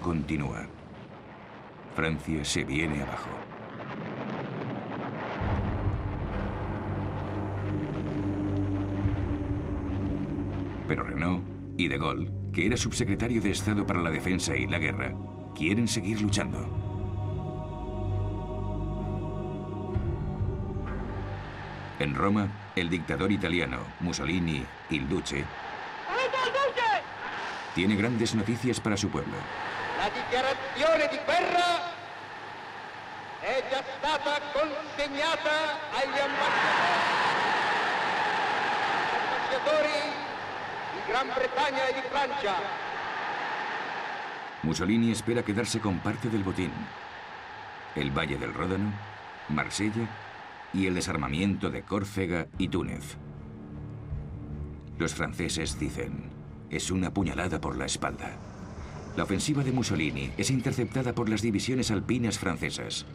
Continúa. 0.02 0.68
Francia 1.96 2.44
se 2.44 2.64
viene 2.64 3.04
abajo. 3.04 3.30
Pero 10.88 11.04
Renault 11.04 11.44
y 11.78 11.88
De 11.88 11.98
Gaulle, 11.98 12.32
que 12.52 12.66
era 12.66 12.76
subsecretario 12.76 13.42
de 13.42 13.52
Estado 13.52 13.86
para 13.86 14.02
la 14.02 14.10
Defensa 14.10 14.56
y 14.56 14.68
la 14.68 14.80
Guerra, 14.80 15.14
quieren 15.56 15.88
seguir 15.88 16.22
luchando. 16.22 16.60
En 22.00 22.16
Roma, 22.16 22.50
el 22.76 22.90
dictador 22.90 23.32
italiano 23.32 23.78
Mussolini, 24.00 24.66
Il 24.90 25.08
Duce, 25.08 25.46
tiene 27.76 27.96
grandes 27.96 28.36
noticias 28.36 28.80
para 28.80 28.98
su 28.98 29.10
pueblo. 29.10 29.36
La 30.02 30.10
dichiarazione 30.10 31.08
di 31.12 31.20
guerra 31.24 31.94
è 33.40 33.64
già 33.70 33.84
stata 34.00 34.42
consegnata 34.52 35.78
agli 35.92 36.18
ambasciatori, 39.54 40.00
di 40.94 41.02
Gran 41.06 41.28
Bretagna 41.28 41.86
e 41.86 41.94
di 41.94 42.02
Francia. 42.10 42.54
Mussolini 44.62 45.12
espera 45.12 45.44
quedarse 45.44 45.80
con 45.80 46.00
parte 46.00 46.32
del 46.32 46.42
botín. 46.42 46.72
El 47.94 48.10
Valle 48.10 48.40
del 48.40 48.56
Ródano, 48.56 48.92
Marsella 49.50 50.08
y 50.74 50.88
el 50.88 50.96
desarmamiento 50.96 51.70
de 51.70 51.84
Córcega 51.84 52.48
y 52.58 52.70
Túnez. 52.70 53.18
Los 54.98 55.14
franceses 55.14 55.78
dicen, 55.78 56.32
es 56.72 56.90
una 56.90 57.14
puñalada 57.14 57.62
por 57.62 57.78
la 57.78 57.86
espalda. 57.86 58.51
La 59.18 59.24
ofensiva 59.24 59.62
de 59.62 59.74
Mussolini 59.74 60.32
es 60.38 60.50
interceptada 60.50 61.14
por 61.14 61.28
las 61.28 61.42
divisiones 61.42 61.92
alpinas 61.92 62.40
francesas. 62.40 63.06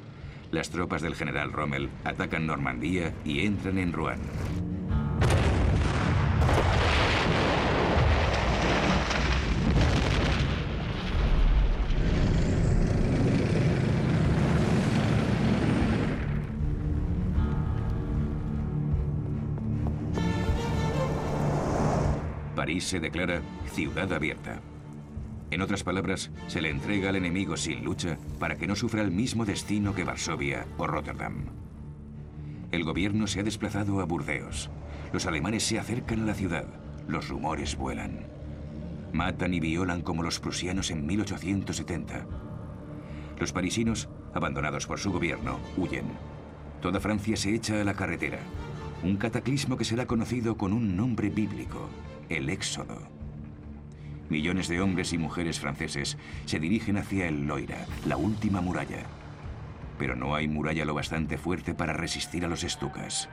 Las 0.51 0.69
tropas 0.69 1.01
del 1.01 1.15
general 1.15 1.53
Rommel 1.53 1.89
atacan 2.05 2.47
Normandía 2.47 3.15
y 3.25 3.47
entran 3.47 3.79
en 3.79 3.93
Rouen. 3.93 4.21
París 22.55 22.85
se 22.85 23.01
declara 23.01 23.41
ciudad 23.73 24.13
abierta. 24.13 24.61
En 25.57 25.63
otras 25.63 25.85
palabras, 25.85 26.31
se 26.49 26.61
le 26.61 26.69
entrega 26.69 27.09
al 27.09 27.17
enemigo 27.17 27.57
sin 27.57 27.83
lucha 27.83 28.19
para 28.39 28.57
que 28.57 28.67
no 28.67 28.77
sufra 28.77 29.01
el 29.01 29.11
mismo 29.11 29.47
destino 29.47 29.95
que 29.95 30.05
Varsovia 30.05 30.67
o 30.77 30.87
Rotterdam. 30.87 31.47
El 32.73 32.85
gobierno 32.85 33.27
se 33.27 33.41
ha 33.41 33.43
desplazado 33.43 34.01
a 34.01 34.05
Burdeos. 34.05 34.69
Los 35.15 35.25
alemanes 35.25 35.63
se 35.63 35.79
acercan 35.79 36.21
a 36.21 36.27
la 36.27 36.35
ciudad. 36.35 36.67
Los 37.09 37.31
rumores 37.31 37.75
vuelan. 37.75 38.27
Matan 39.15 39.55
y 39.55 39.61
violan 39.61 40.03
como 40.03 40.23
los 40.23 40.41
prusianos 40.41 40.91
en 40.91 41.07
1870. 41.07 42.27
Los 43.41 43.55
parisinos, 43.55 44.11
abandonados 44.35 44.87
por 44.87 44.99
su 44.99 45.11
gobierno, 45.11 45.59
huyen. 45.79 46.05
Toda 46.83 47.01
Francia 47.01 47.35
se 47.35 47.55
echa 47.55 47.81
a 47.81 47.85
la 47.85 47.95
carretera. 47.95 48.41
Un 49.03 49.17
cataclismo 49.17 49.79
que 49.79 49.87
será 49.87 50.05
conocido 50.05 50.59
con 50.59 50.75
un 50.75 50.99
nombre 50.99 51.31
bíblico, 51.31 51.89
el 52.29 52.51
Éxodo. 52.51 53.16
Millones 54.29 54.69
de 54.69 54.81
hombres 54.81 55.13
y 55.13 55.19
mujeres 55.19 55.61
franceses 55.61 56.17
se 56.47 56.59
dirigen 56.59 56.97
hacia 56.97 57.29
el 57.29 57.47
Loira, 57.47 57.87
la 58.07 58.17
última 58.17 58.61
muralla. 58.61 59.05
Pero 59.99 60.17
no 60.17 60.35
hay 60.35 60.49
muralla 60.49 60.85
lo 60.85 60.95
bastante 60.95 61.39
fuerte 61.39 61.75
para 61.75 61.93
resistir 61.93 62.45
a 62.45 62.49
los 62.49 62.65
estucas. 62.65 63.29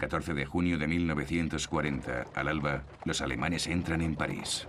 El 0.00 0.08
14 0.08 0.32
de 0.32 0.46
junio 0.46 0.78
de 0.78 0.86
1940, 0.86 2.28
al 2.34 2.48
alba, 2.48 2.84
los 3.04 3.20
alemanes 3.20 3.66
entran 3.66 4.00
en 4.00 4.16
París. 4.16 4.66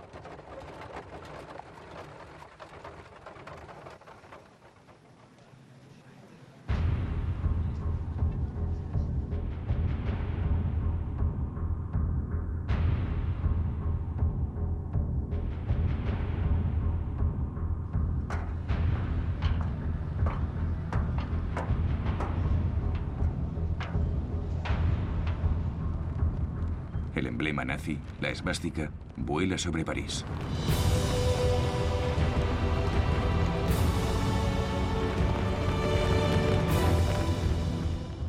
La 28.20 28.30
esvástica, 28.30 28.90
vuela 29.16 29.56
sobre 29.56 29.84
París. 29.84 30.24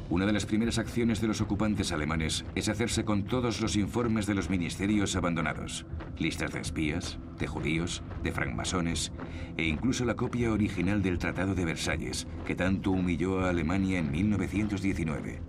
Una 0.10 0.28
de 0.28 0.32
las 0.32 0.46
primeras 0.46 0.78
acciones 0.78 1.20
de 1.20 1.28
los 1.28 1.42
ocupantes 1.42 1.92
alemanes 1.92 2.46
es 2.56 2.70
hacerse 2.70 3.04
con 3.04 3.24
todos 3.24 3.60
los 3.62 3.76
informes 3.76 4.28
de 4.28 4.36
los 4.36 4.50
ministerios 4.50 5.16
abandonados, 5.16 5.86
listas 6.20 6.54
de 6.54 6.62
espías, 6.62 7.18
de 7.40 7.48
judíos, 7.48 8.04
de 8.22 8.32
francmasones 8.32 9.12
e 9.58 9.66
incluso 9.66 10.06
la 10.06 10.16
copia 10.16 10.52
original 10.52 11.02
del 11.02 11.18
Tratado 11.18 11.56
de 11.56 11.66
Versalles, 11.66 12.28
que 12.46 12.56
tanto 12.56 12.92
humilló 12.92 13.42
a 13.42 13.50
Alemania 13.50 14.00
en 14.00 14.12
1919. 14.12 15.42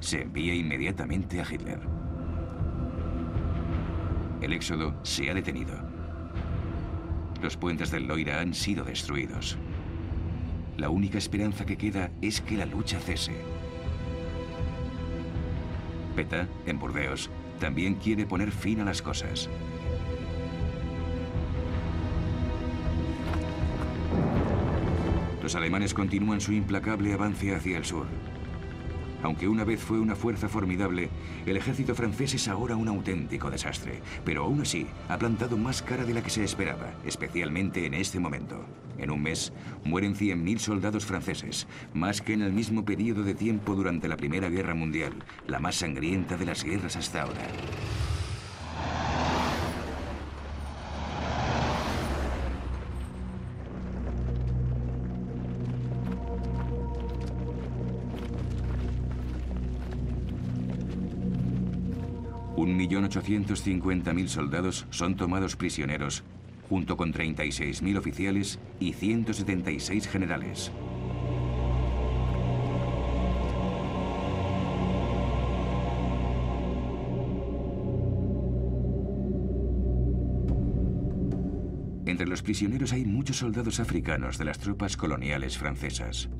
Se 0.00 0.22
envía 0.22 0.54
inmediatamente 0.54 1.40
a 1.40 1.44
Hitler. 1.44 1.97
El 4.40 4.52
éxodo 4.52 4.94
se 5.02 5.30
ha 5.30 5.34
detenido. 5.34 5.74
Los 7.42 7.56
puentes 7.56 7.90
del 7.90 8.06
Loira 8.06 8.40
han 8.40 8.54
sido 8.54 8.84
destruidos. 8.84 9.58
La 10.76 10.90
única 10.90 11.18
esperanza 11.18 11.66
que 11.66 11.76
queda 11.76 12.10
es 12.22 12.40
que 12.40 12.56
la 12.56 12.64
lucha 12.64 13.00
cese. 13.00 13.34
Peta, 16.14 16.46
en 16.66 16.78
Burdeos, 16.78 17.30
también 17.58 17.96
quiere 17.96 18.26
poner 18.26 18.52
fin 18.52 18.80
a 18.80 18.84
las 18.84 19.02
cosas. 19.02 19.48
Los 25.42 25.56
alemanes 25.56 25.94
continúan 25.94 26.40
su 26.40 26.52
implacable 26.52 27.12
avance 27.12 27.54
hacia 27.54 27.78
el 27.78 27.84
sur. 27.84 28.06
Aunque 29.22 29.48
una 29.48 29.64
vez 29.64 29.80
fue 29.80 29.98
una 29.98 30.14
fuerza 30.14 30.48
formidable, 30.48 31.10
el 31.46 31.56
ejército 31.56 31.94
francés 31.94 32.34
es 32.34 32.48
ahora 32.48 32.76
un 32.76 32.88
auténtico 32.88 33.50
desastre. 33.50 34.00
Pero 34.24 34.44
aún 34.44 34.60
así, 34.60 34.86
ha 35.08 35.18
plantado 35.18 35.56
más 35.56 35.82
cara 35.82 36.04
de 36.04 36.14
la 36.14 36.22
que 36.22 36.30
se 36.30 36.44
esperaba, 36.44 36.94
especialmente 37.04 37.86
en 37.86 37.94
este 37.94 38.20
momento. 38.20 38.64
En 38.98 39.10
un 39.10 39.22
mes, 39.22 39.52
mueren 39.84 40.14
100.000 40.14 40.58
soldados 40.58 41.04
franceses, 41.04 41.66
más 41.94 42.20
que 42.20 42.32
en 42.32 42.42
el 42.42 42.52
mismo 42.52 42.84
periodo 42.84 43.22
de 43.22 43.34
tiempo 43.34 43.74
durante 43.74 44.08
la 44.08 44.16
Primera 44.16 44.48
Guerra 44.48 44.74
Mundial, 44.74 45.12
la 45.46 45.60
más 45.60 45.76
sangrienta 45.76 46.36
de 46.36 46.46
las 46.46 46.64
guerras 46.64 46.96
hasta 46.96 47.22
ahora. 47.22 47.46
1.850.000 62.88 64.28
soldados 64.28 64.86
son 64.90 65.16
tomados 65.16 65.56
prisioneros, 65.56 66.24
junto 66.68 66.96
con 66.96 67.12
36.000 67.12 67.98
oficiales 67.98 68.58
y 68.80 68.92
176 68.92 70.08
generales. 70.08 70.72
Entre 82.06 82.26
los 82.26 82.42
prisioneros 82.42 82.92
hay 82.94 83.04
muchos 83.04 83.36
soldados 83.36 83.80
africanos 83.80 84.38
de 84.38 84.46
las 84.46 84.58
tropas 84.58 84.96
coloniales 84.96 85.58
francesas. 85.58 86.30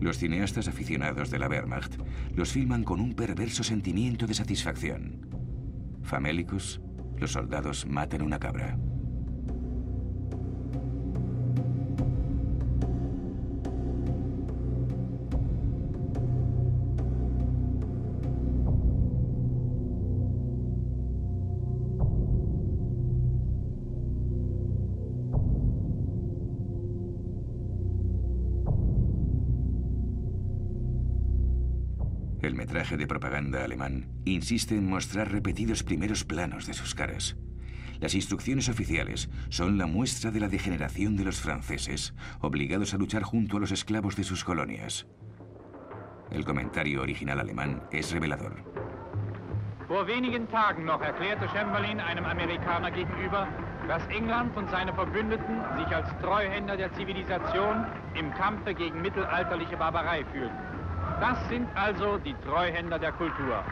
Los 0.00 0.18
cineastas 0.18 0.68
aficionados 0.68 1.30
de 1.30 1.38
la 1.38 1.48
Wehrmacht 1.48 1.96
los 2.34 2.52
filman 2.52 2.84
con 2.84 3.00
un 3.00 3.14
perverso 3.14 3.64
sentimiento 3.64 4.26
de 4.26 4.34
satisfacción. 4.34 5.26
Famélicos, 6.02 6.80
los 7.16 7.32
soldados 7.32 7.86
matan 7.86 8.22
una 8.22 8.38
cabra. 8.38 8.78
El 32.68 32.74
metraje 32.74 32.98
de 32.98 33.06
propaganda 33.06 33.64
alemán 33.64 34.04
insiste 34.26 34.74
en 34.74 34.90
mostrar 34.90 35.32
repetidos 35.32 35.82
primeros 35.82 36.24
planos 36.24 36.66
de 36.66 36.74
sus 36.74 36.94
caras. 36.94 37.34
Las 37.98 38.14
instrucciones 38.14 38.68
oficiales 38.68 39.30
son 39.48 39.78
la 39.78 39.86
muestra 39.86 40.30
de 40.30 40.38
la 40.38 40.48
degeneración 40.48 41.16
de 41.16 41.24
los 41.24 41.40
franceses, 41.40 42.12
obligados 42.42 42.92
a 42.92 42.98
luchar 42.98 43.22
junto 43.22 43.56
a 43.56 43.60
los 43.60 43.72
esclavos 43.72 44.16
de 44.16 44.24
sus 44.24 44.44
colonias. 44.44 45.06
El 46.30 46.44
comentario 46.44 47.00
original 47.00 47.40
alemán 47.40 47.84
es 47.90 48.12
revelador. 48.12 48.62
Vor 49.88 50.06
wenigen 50.06 50.46
Tagen 50.48 50.84
noch 50.84 51.00
erklärte 51.00 51.48
Chamberlain 51.48 51.98
einem 52.00 52.26
Amerikaner 52.26 52.90
gegenüber, 52.90 53.48
dass 53.88 54.06
England 54.08 54.54
und 54.58 54.68
seine 54.68 54.92
Verbündeten 54.92 55.62
sich 55.78 55.86
als 55.86 56.10
Treuhänder 56.20 56.76
der 56.76 56.92
Zivilisation 56.92 57.86
im 58.14 58.30
Kampfe 58.34 58.74
gegen 58.74 59.00
mittelalterliche 59.00 59.78
Barbarei 59.78 60.22
fühlten. 60.26 60.67
Das 61.20 61.48
sind 61.48 61.66
also 61.74 62.18
die 62.18 62.34
Treuhänder 62.44 62.98
der 62.98 63.12
Kultur. 63.12 63.64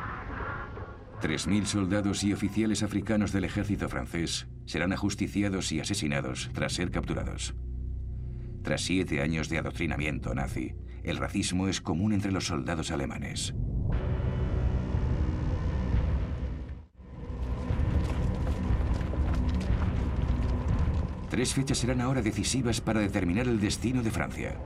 3.000 1.22 1.64
soldados 1.64 2.24
y 2.24 2.32
oficiales 2.32 2.82
africanos 2.82 3.32
del 3.32 3.44
ejército 3.44 3.88
francés 3.88 4.46
serán 4.66 4.92
ajusticiados 4.92 5.72
y 5.72 5.80
asesinados 5.80 6.50
tras 6.52 6.72
ser 6.74 6.90
capturados. 6.90 7.54
Tras 8.62 8.82
siete 8.82 9.22
años 9.22 9.48
de 9.48 9.58
adoctrinamiento 9.58 10.34
nazi, 10.34 10.74
el 11.04 11.18
racismo 11.18 11.68
es 11.68 11.80
común 11.80 12.12
entre 12.12 12.32
los 12.32 12.46
soldados 12.46 12.90
alemanes. 12.90 13.54
Tres 21.30 21.54
fechas 21.54 21.78
serán 21.78 22.00
ahora 22.00 22.22
decisivas 22.22 22.80
para 22.80 23.00
determinar 23.00 23.46
el 23.46 23.60
destino 23.60 24.02
de 24.02 24.10
Francia. 24.10 24.56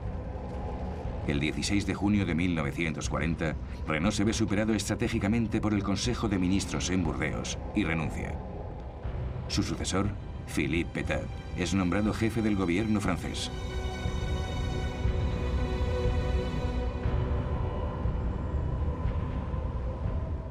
El 1.27 1.39
16 1.39 1.85
de 1.85 1.93
junio 1.93 2.25
de 2.25 2.33
1940, 2.33 3.55
Renault 3.87 4.15
se 4.15 4.23
ve 4.23 4.33
superado 4.33 4.73
estratégicamente 4.73 5.61
por 5.61 5.73
el 5.73 5.83
Consejo 5.83 6.27
de 6.27 6.39
Ministros 6.39 6.89
en 6.89 7.03
Burdeos 7.03 7.59
y 7.75 7.83
renuncia. 7.83 8.35
Su 9.47 9.61
sucesor, 9.61 10.09
Philippe 10.47 11.03
Pétain, 11.03 11.27
es 11.57 11.75
nombrado 11.75 12.13
jefe 12.13 12.41
del 12.41 12.55
gobierno 12.55 12.99
francés. 12.99 13.51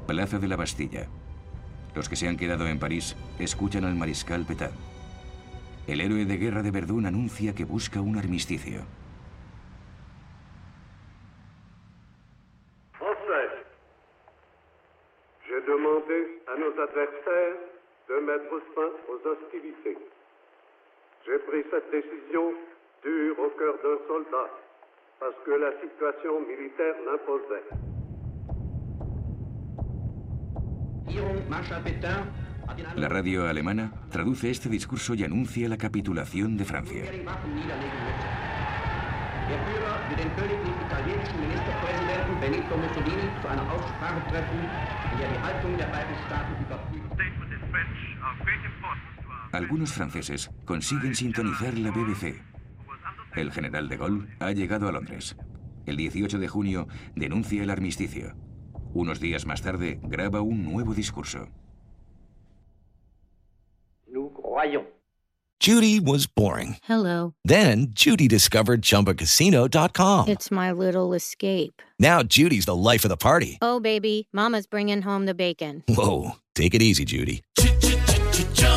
Plaza 0.06 0.38
de 0.38 0.48
la 0.48 0.56
Bastilla. 0.56 1.09
Los 1.96 2.09
que 2.09 2.16
se 2.16 2.28
han 2.28 2.37
quedado 2.37 2.68
en 2.68 2.78
París 2.78 3.16
escuchan 3.40 3.85
al 3.85 3.96
mariscal 3.96 4.44
Pétain. 4.44 4.70
El 5.88 6.00
héroe 6.00 6.24
de 6.26 6.37
guerra 6.37 6.62
de 6.62 6.70
Verdún 6.70 7.06
anuncia 7.06 7.54
que 7.54 7.64
busca 7.64 8.00
un 8.00 8.16
armisticio. 8.16 8.99
J'ai 21.30 21.38
pris 21.38 21.62
cette 21.70 21.88
décision 21.92 22.54
dure 23.04 23.38
au 23.38 23.50
cœur 23.50 23.74
d'un 23.84 23.98
soldat 24.08 24.50
parce 25.20 25.36
que 25.46 25.52
la 25.52 25.70
situation 25.80 26.40
militaire 26.40 26.96
l'imposait. 27.06 27.62
La 32.96 33.08
radio 33.08 33.42
alemana 33.44 33.92
traduce 34.10 34.42
este 34.44 34.68
discurso 34.68 35.14
y 35.14 35.22
anuncia 35.22 35.68
la 35.68 35.76
capitulación 35.76 36.56
de 36.56 36.64
Francia. 36.64 37.04
Algunos 49.52 49.92
franceses 49.92 50.50
consiguen 50.64 51.14
sintonizar 51.14 51.76
la 51.76 51.90
BBC. 51.90 52.40
El 53.34 53.52
general 53.52 53.88
de 53.88 53.96
Gaulle 53.96 54.28
ha 54.38 54.52
llegado 54.52 54.88
a 54.88 54.92
Londres. 54.92 55.36
El 55.86 55.96
18 55.96 56.38
de 56.38 56.48
junio 56.48 56.86
denuncia 57.16 57.62
el 57.62 57.70
armisticio. 57.70 58.34
Unos 58.92 59.20
días 59.20 59.46
más 59.46 59.62
tarde 59.62 60.00
graba 60.02 60.40
un 60.40 60.62
nuevo 60.62 60.94
discurso. 60.94 61.48
Judy 65.60 66.00
was 66.00 66.26
boring. 66.26 66.76
Hello. 66.84 67.34
Then 67.44 67.88
Judy 67.92 68.26
discovered 68.28 68.80
ChumbaCasino.com. 68.80 70.28
It's 70.28 70.50
my 70.50 70.72
little 70.72 71.12
escape. 71.12 71.82
Now 71.98 72.22
Judy's 72.22 72.64
the 72.64 72.74
life 72.74 73.04
of 73.04 73.10
the 73.10 73.18
party. 73.18 73.58
Oh, 73.60 73.78
baby, 73.78 74.26
Mama's 74.32 74.66
bringing 74.66 75.02
home 75.02 75.26
the 75.26 75.34
bacon. 75.34 75.84
Whoa, 75.86 76.36
take 76.54 76.74
it 76.74 76.80
easy, 76.80 77.04
Judy. 77.04 77.42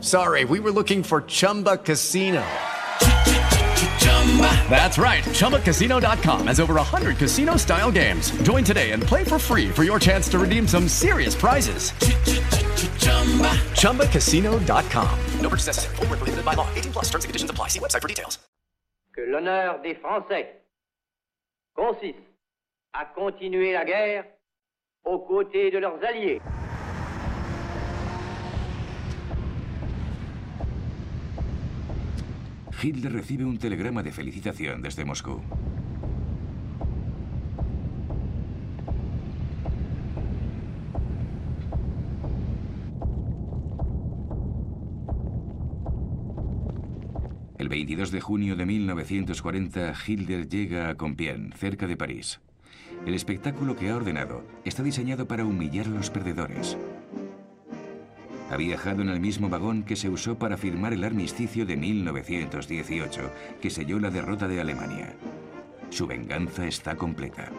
sorry, 0.00 0.44
we 0.44 0.60
were 0.60 0.70
looking 0.70 1.02
for 1.02 1.22
Chumba 1.22 1.78
Casino. 1.78 2.44
That's 4.70 4.98
right. 4.98 5.24
ChumbaCasino.com 5.24 6.46
has 6.46 6.60
over 6.60 6.74
100 6.74 7.16
casino 7.16 7.56
style 7.56 7.90
games. 7.90 8.30
Join 8.42 8.62
today 8.62 8.92
and 8.92 9.02
play 9.02 9.24
for 9.24 9.38
free 9.38 9.68
for 9.68 9.84
your 9.84 9.98
chance 9.98 10.28
to 10.28 10.38
redeem 10.38 10.68
some 10.68 10.86
serious 10.86 11.34
prizes. 11.34 11.92
ChumbaCasino.com. 13.74 15.18
No 15.40 15.48
purchase 15.48 15.66
necessary. 15.66 15.96
Void 15.96 16.08
where 16.10 16.18
prohibited 16.18 16.44
by 16.44 16.54
law. 16.54 16.68
18 16.76 16.92
plus 16.92 17.06
terms 17.06 17.24
and 17.24 17.30
conditions 17.30 17.50
apply. 17.50 17.68
See 17.68 17.80
website 17.80 18.02
for 18.02 18.08
details. 18.08 18.38
Que 19.14 19.22
l'honneur 19.22 19.80
des 19.82 19.94
Français 19.96 20.46
consiste 21.74 22.18
à 22.92 23.04
continuer 23.04 23.72
la 23.72 23.84
guerre 23.84 24.24
aux 25.04 25.18
côtés 25.18 25.70
de 25.72 25.78
leurs 25.78 25.98
alliés. 26.04 26.40
Hitler 32.80 33.12
recibe 33.12 33.44
un 33.44 33.58
telegrama 33.58 34.04
de 34.04 34.12
felicitación 34.12 34.82
desde 34.82 35.04
Moscú. 35.04 35.40
El 47.58 47.68
22 47.68 48.12
de 48.12 48.20
junio 48.20 48.54
de 48.54 48.64
1940, 48.64 49.92
Hitler 50.06 50.48
llega 50.48 50.88
a 50.88 50.94
Compiègne, 50.94 51.50
cerca 51.56 51.88
de 51.88 51.96
París. 51.96 52.40
El 53.04 53.14
espectáculo 53.14 53.74
que 53.74 53.90
ha 53.90 53.96
ordenado 53.96 54.44
está 54.64 54.84
diseñado 54.84 55.26
para 55.26 55.44
humillar 55.44 55.86
a 55.86 55.90
los 55.90 56.10
perdedores. 56.10 56.76
Ha 58.50 58.56
viajado 58.56 59.02
en 59.02 59.10
el 59.10 59.20
mismo 59.20 59.48
vagón 59.48 59.82
que 59.82 59.96
se 59.96 60.08
usó 60.08 60.38
para 60.38 60.56
firmar 60.56 60.92
el 60.92 61.04
armisticio 61.04 61.66
de 61.66 61.76
1918, 61.76 63.30
que 63.60 63.70
selló 63.70 63.98
la 63.98 64.10
derrota 64.10 64.48
de 64.48 64.60
Alemania. 64.60 65.14
Su 65.90 66.06
venganza 66.06 66.66
está 66.66 66.96
completa. 66.96 67.50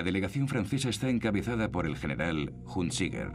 La 0.00 0.04
delegación 0.04 0.48
francesa 0.48 0.88
está 0.88 1.10
encabezada 1.10 1.70
por 1.70 1.84
el 1.84 1.94
general 1.94 2.54
Hunziger. 2.64 3.28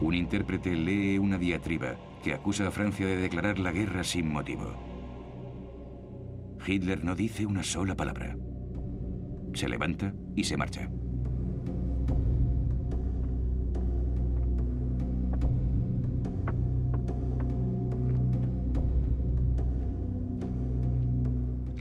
Un 0.00 0.14
intérprete 0.14 0.76
lee 0.76 1.18
una 1.18 1.36
diatriba 1.36 1.96
que 2.22 2.32
acusa 2.32 2.68
a 2.68 2.70
Francia 2.70 3.08
de 3.08 3.16
declarar 3.16 3.58
la 3.58 3.72
guerra 3.72 4.04
sin 4.04 4.32
motivo. 4.32 4.72
Hitler 6.64 7.02
no 7.02 7.16
dice 7.16 7.44
una 7.44 7.64
sola 7.64 7.96
palabra. 7.96 8.36
Se 9.54 9.68
levanta 9.68 10.14
y 10.36 10.44
se 10.44 10.56
marcha. 10.56 10.88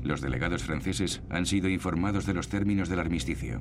Los 0.07 0.21
delegados 0.21 0.63
franceses 0.63 1.21
han 1.29 1.45
sido 1.45 1.67
informados 1.67 2.25
de 2.25 2.33
los 2.33 2.47
términos 2.47 2.87
del 2.87 3.01
armisticio. 3.01 3.59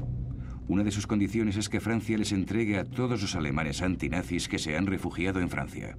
Una 0.68 0.84
de 0.84 0.92
sus 0.92 1.08
condiciones 1.08 1.56
es 1.56 1.68
que 1.68 1.80
Francia 1.80 2.16
les 2.16 2.30
entregue 2.30 2.78
a 2.78 2.84
todos 2.84 3.20
los 3.20 3.34
alemanes 3.34 3.82
antinazis 3.82 4.46
que 4.46 4.60
se 4.60 4.76
han 4.76 4.86
refugiado 4.86 5.40
en 5.40 5.50
Francia. 5.50 5.98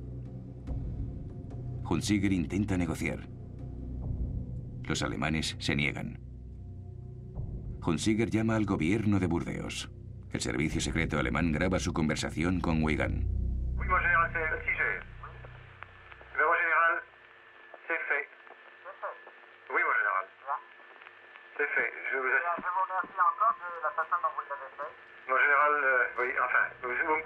Hunziger 1.83 2.31
intenta 2.31 2.77
negociar. 2.77 3.27
Los 4.85 5.01
alemanes 5.01 5.57
se 5.59 5.75
niegan. 5.75 6.21
Hunziger 7.85 8.29
llama 8.29 8.55
al 8.55 8.65
gobierno 8.65 9.19
de 9.19 9.27
Burdeos. 9.27 9.91
El 10.31 10.39
servicio 10.39 10.79
secreto 10.79 11.19
alemán 11.19 11.51
graba 11.51 11.77
su 11.77 11.91
conversación 11.91 12.61
con 12.61 12.83
Weigand. 12.83 13.27
Enfin, 26.43 26.65
vous, 26.81 26.89
me. 26.91 27.17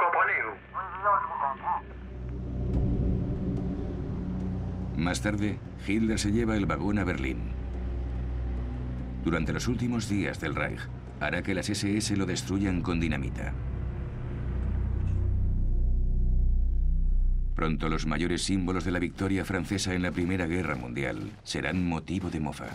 Más 4.98 5.22
tarde, 5.22 5.58
Hitler 5.88 6.20
se 6.20 6.32
lleva 6.32 6.56
el 6.56 6.66
vagón 6.66 7.00
a 7.00 7.04
Berlín. 7.04 7.54
Durante 9.24 9.54
los 9.54 9.68
últimos 9.68 10.08
días 10.10 10.40
del 10.40 10.56
Reich, 10.56 10.80
hará 11.20 11.42
que 11.42 11.54
las 11.54 11.70
SS 11.70 12.16
lo 12.18 12.26
destruyan 12.26 12.82
con 12.82 13.00
dinamita. 13.00 13.54
Pronto 17.56 17.90
los 17.90 18.06
mayores 18.06 18.44
símbolos 18.44 18.86
de 18.86 18.92
la 18.92 19.00
victoria 19.00 19.46
francesa 19.46 19.94
en 19.94 20.02
la 20.02 20.12
Primera 20.12 20.48
Guerra 20.48 20.76
Mundial 20.76 21.32
serán 21.44 21.86
motivo 21.86 22.30
de 22.30 22.40
mofa, 22.40 22.70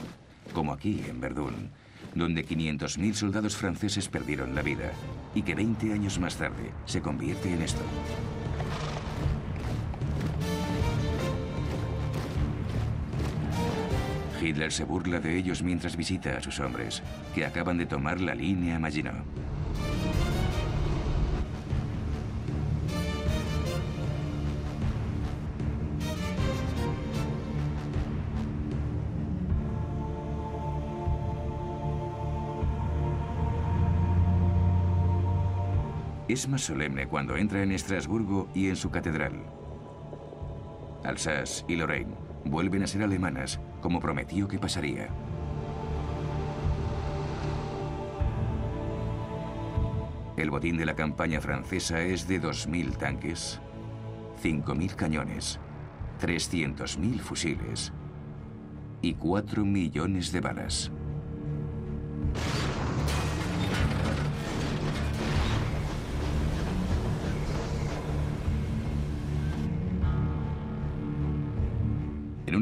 como 0.52 0.72
aquí 0.72 1.02
en 1.08 1.20
Verdún, 1.20 1.70
donde 2.16 2.44
500.000 2.44 3.12
soldados 3.12 3.56
franceses 3.56 4.08
perdieron 4.08 4.54
la 4.54 4.62
vida 4.62 4.90
y 5.34 5.42
que 5.42 5.54
20 5.54 5.92
años 5.92 6.18
más 6.18 6.36
tarde 6.36 6.72
se 6.86 7.00
convierte 7.00 7.52
en 7.52 7.62
esto. 7.62 7.82
Hitler 14.40 14.72
se 14.72 14.84
burla 14.84 15.20
de 15.20 15.36
ellos 15.36 15.62
mientras 15.62 15.96
visita 15.96 16.36
a 16.36 16.42
sus 16.42 16.60
hombres, 16.60 17.02
que 17.34 17.44
acaban 17.44 17.78
de 17.78 17.86
tomar 17.86 18.20
la 18.20 18.34
línea 18.34 18.78
Maginot. 18.78 19.24
Es 36.36 36.46
más 36.48 36.64
solemne 36.64 37.08
cuando 37.08 37.34
entra 37.34 37.62
en 37.62 37.72
Estrasburgo 37.72 38.50
y 38.52 38.68
en 38.68 38.76
su 38.76 38.90
catedral. 38.90 39.42
Alsace 41.02 41.64
y 41.66 41.76
Lorraine 41.76 42.14
vuelven 42.44 42.82
a 42.82 42.86
ser 42.86 43.02
alemanas, 43.02 43.58
como 43.80 44.00
prometió 44.00 44.46
que 44.46 44.58
pasaría. 44.58 45.08
El 50.36 50.50
botín 50.50 50.76
de 50.76 50.84
la 50.84 50.94
campaña 50.94 51.40
francesa 51.40 52.02
es 52.02 52.28
de 52.28 52.42
2.000 52.42 52.98
tanques, 52.98 53.58
5.000 54.42 54.94
cañones, 54.94 55.58
300.000 56.20 57.18
fusiles 57.18 57.94
y 59.00 59.14
4 59.14 59.64
millones 59.64 60.32
de 60.32 60.40
balas. 60.42 60.92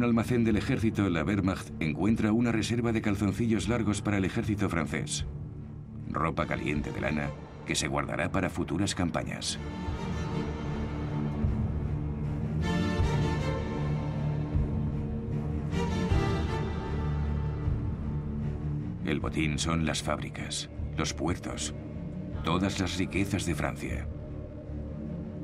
Almacén 0.05 0.45
del 0.45 0.57
ejército, 0.57 1.09
la 1.11 1.25
Wehrmacht 1.25 1.71
encuentra 1.81 2.33
una 2.33 2.53
reserva 2.53 2.93
de 2.93 3.03
calzoncillos 3.03 3.69
largos 3.69 4.03
para 4.03 4.19
el 4.19 4.25
ejército 4.25 4.69
francés. 4.69 5.27
Ropa 6.11 6.47
caliente 6.47 6.93
de 6.93 7.01
lana 7.01 7.31
que 7.67 7.75
se 7.75 7.88
guardará 7.88 8.31
para 8.31 8.51
futuras 8.51 8.95
campañas. 8.95 9.59
El 19.05 19.21
botín 19.21 19.59
son 19.59 19.85
las 19.87 20.03
fábricas, 20.03 20.71
los 20.97 21.12
puertos, 21.12 21.74
todas 22.43 22.81
las 22.81 22.97
riquezas 22.99 23.45
de 23.47 23.55
Francia. 23.55 24.09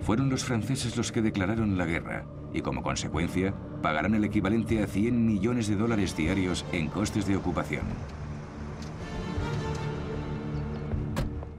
Fueron 0.01 0.31
los 0.31 0.45
franceses 0.45 0.97
los 0.97 1.13
que 1.13 1.21
declararon 1.21 1.77
la 1.77 1.85
guerra 1.85 2.25
y 2.55 2.63
como 2.63 2.83
consecuencia 2.83 3.55
pagarán 3.81 4.15
el 4.15 4.25
equivalente 4.25 4.83
a 4.83 4.87
100 4.87 5.27
millones 5.27 5.69
de 5.69 5.77
dólares 5.77 6.17
diarios 6.17 6.65
en 6.73 6.89
costes 6.89 7.27
de 7.27 7.37
ocupación. 7.37 7.85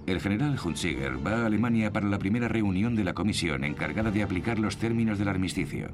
El 0.07 0.19
general 0.19 0.57
Hunziger 0.63 1.26
va 1.26 1.43
a 1.43 1.45
Alemania 1.45 1.93
para 1.93 2.07
la 2.07 2.19
primera 2.19 2.47
reunión 2.47 2.95
de 2.95 3.03
la 3.03 3.13
comisión 3.13 3.63
encargada 3.63 4.11
de 4.11 4.24
aplicar 4.24 4.59
los 4.59 4.78
términos 4.78 5.17
del 5.19 5.30
armisticio. 5.30 5.89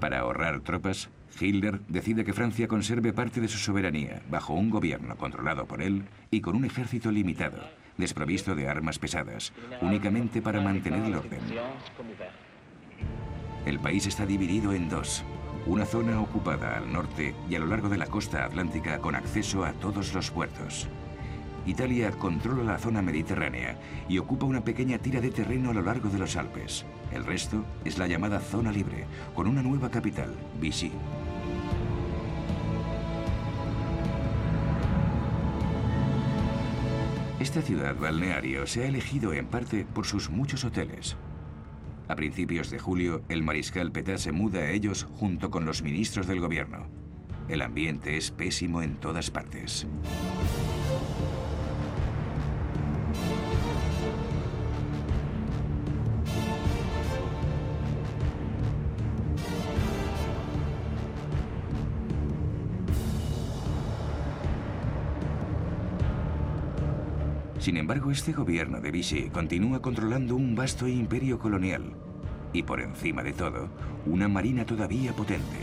Para 0.00 0.18
ahorrar 0.18 0.60
tropas, 0.62 1.10
Hitler 1.42 1.80
decide 1.88 2.24
que 2.24 2.32
Francia 2.32 2.68
conserve 2.68 3.12
parte 3.12 3.40
de 3.40 3.48
su 3.48 3.58
soberanía 3.58 4.22
bajo 4.30 4.54
un 4.54 4.70
gobierno 4.70 5.16
controlado 5.16 5.66
por 5.66 5.82
él 5.82 6.04
y 6.30 6.40
con 6.40 6.56
un 6.56 6.64
ejército 6.64 7.10
limitado, 7.10 7.58
desprovisto 7.96 8.54
de 8.54 8.68
armas 8.68 8.98
pesadas, 8.98 9.52
únicamente 9.80 10.40
para 10.40 10.60
mantener 10.60 11.04
el 11.04 11.14
orden. 11.14 11.40
El 13.66 13.78
país 13.78 14.06
está 14.06 14.26
dividido 14.26 14.72
en 14.72 14.88
dos. 14.88 15.24
Una 15.66 15.84
zona 15.84 16.20
ocupada 16.20 16.76
al 16.78 16.92
norte 16.92 17.34
y 17.48 17.54
a 17.54 17.60
lo 17.60 17.66
largo 17.66 17.88
de 17.88 17.98
la 17.98 18.06
costa 18.06 18.44
atlántica 18.44 18.98
con 18.98 19.14
acceso 19.14 19.64
a 19.64 19.72
todos 19.72 20.12
los 20.14 20.30
puertos. 20.30 20.88
Italia 21.64 22.10
controla 22.10 22.64
la 22.64 22.78
zona 22.78 23.02
mediterránea 23.02 23.76
y 24.08 24.18
ocupa 24.18 24.46
una 24.46 24.64
pequeña 24.64 24.98
tira 24.98 25.20
de 25.20 25.30
terreno 25.30 25.70
a 25.70 25.74
lo 25.74 25.82
largo 25.82 26.08
de 26.08 26.18
los 26.18 26.36
Alpes. 26.36 26.84
El 27.12 27.24
resto 27.24 27.64
es 27.84 27.98
la 27.98 28.08
llamada 28.08 28.40
zona 28.40 28.72
libre, 28.72 29.04
con 29.34 29.46
una 29.46 29.62
nueva 29.62 29.88
capital, 29.88 30.34
Vichy. 30.60 30.90
Esta 37.42 37.60
ciudad 37.60 37.96
balneario 37.96 38.68
se 38.68 38.84
ha 38.84 38.86
elegido 38.86 39.32
en 39.32 39.46
parte 39.46 39.84
por 39.84 40.06
sus 40.06 40.30
muchos 40.30 40.64
hoteles. 40.64 41.16
A 42.06 42.14
principios 42.14 42.70
de 42.70 42.78
julio, 42.78 43.24
el 43.28 43.42
mariscal 43.42 43.90
Petá 43.90 44.16
se 44.16 44.30
muda 44.30 44.60
a 44.60 44.70
ellos 44.70 45.08
junto 45.18 45.50
con 45.50 45.64
los 45.64 45.82
ministros 45.82 46.28
del 46.28 46.38
gobierno. 46.38 46.86
El 47.48 47.62
ambiente 47.62 48.16
es 48.16 48.30
pésimo 48.30 48.80
en 48.80 48.94
todas 48.94 49.32
partes. 49.32 49.88
Sin 67.62 67.76
embargo, 67.76 68.10
este 68.10 68.32
gobierno 68.32 68.80
de 68.80 68.90
Vichy 68.90 69.30
continúa 69.30 69.80
controlando 69.80 70.34
un 70.34 70.56
vasto 70.56 70.88
imperio 70.88 71.38
colonial 71.38 71.92
y, 72.52 72.64
por 72.64 72.80
encima 72.80 73.22
de 73.22 73.32
todo, 73.32 73.68
una 74.04 74.26
marina 74.26 74.66
todavía 74.66 75.12
potente. 75.12 75.58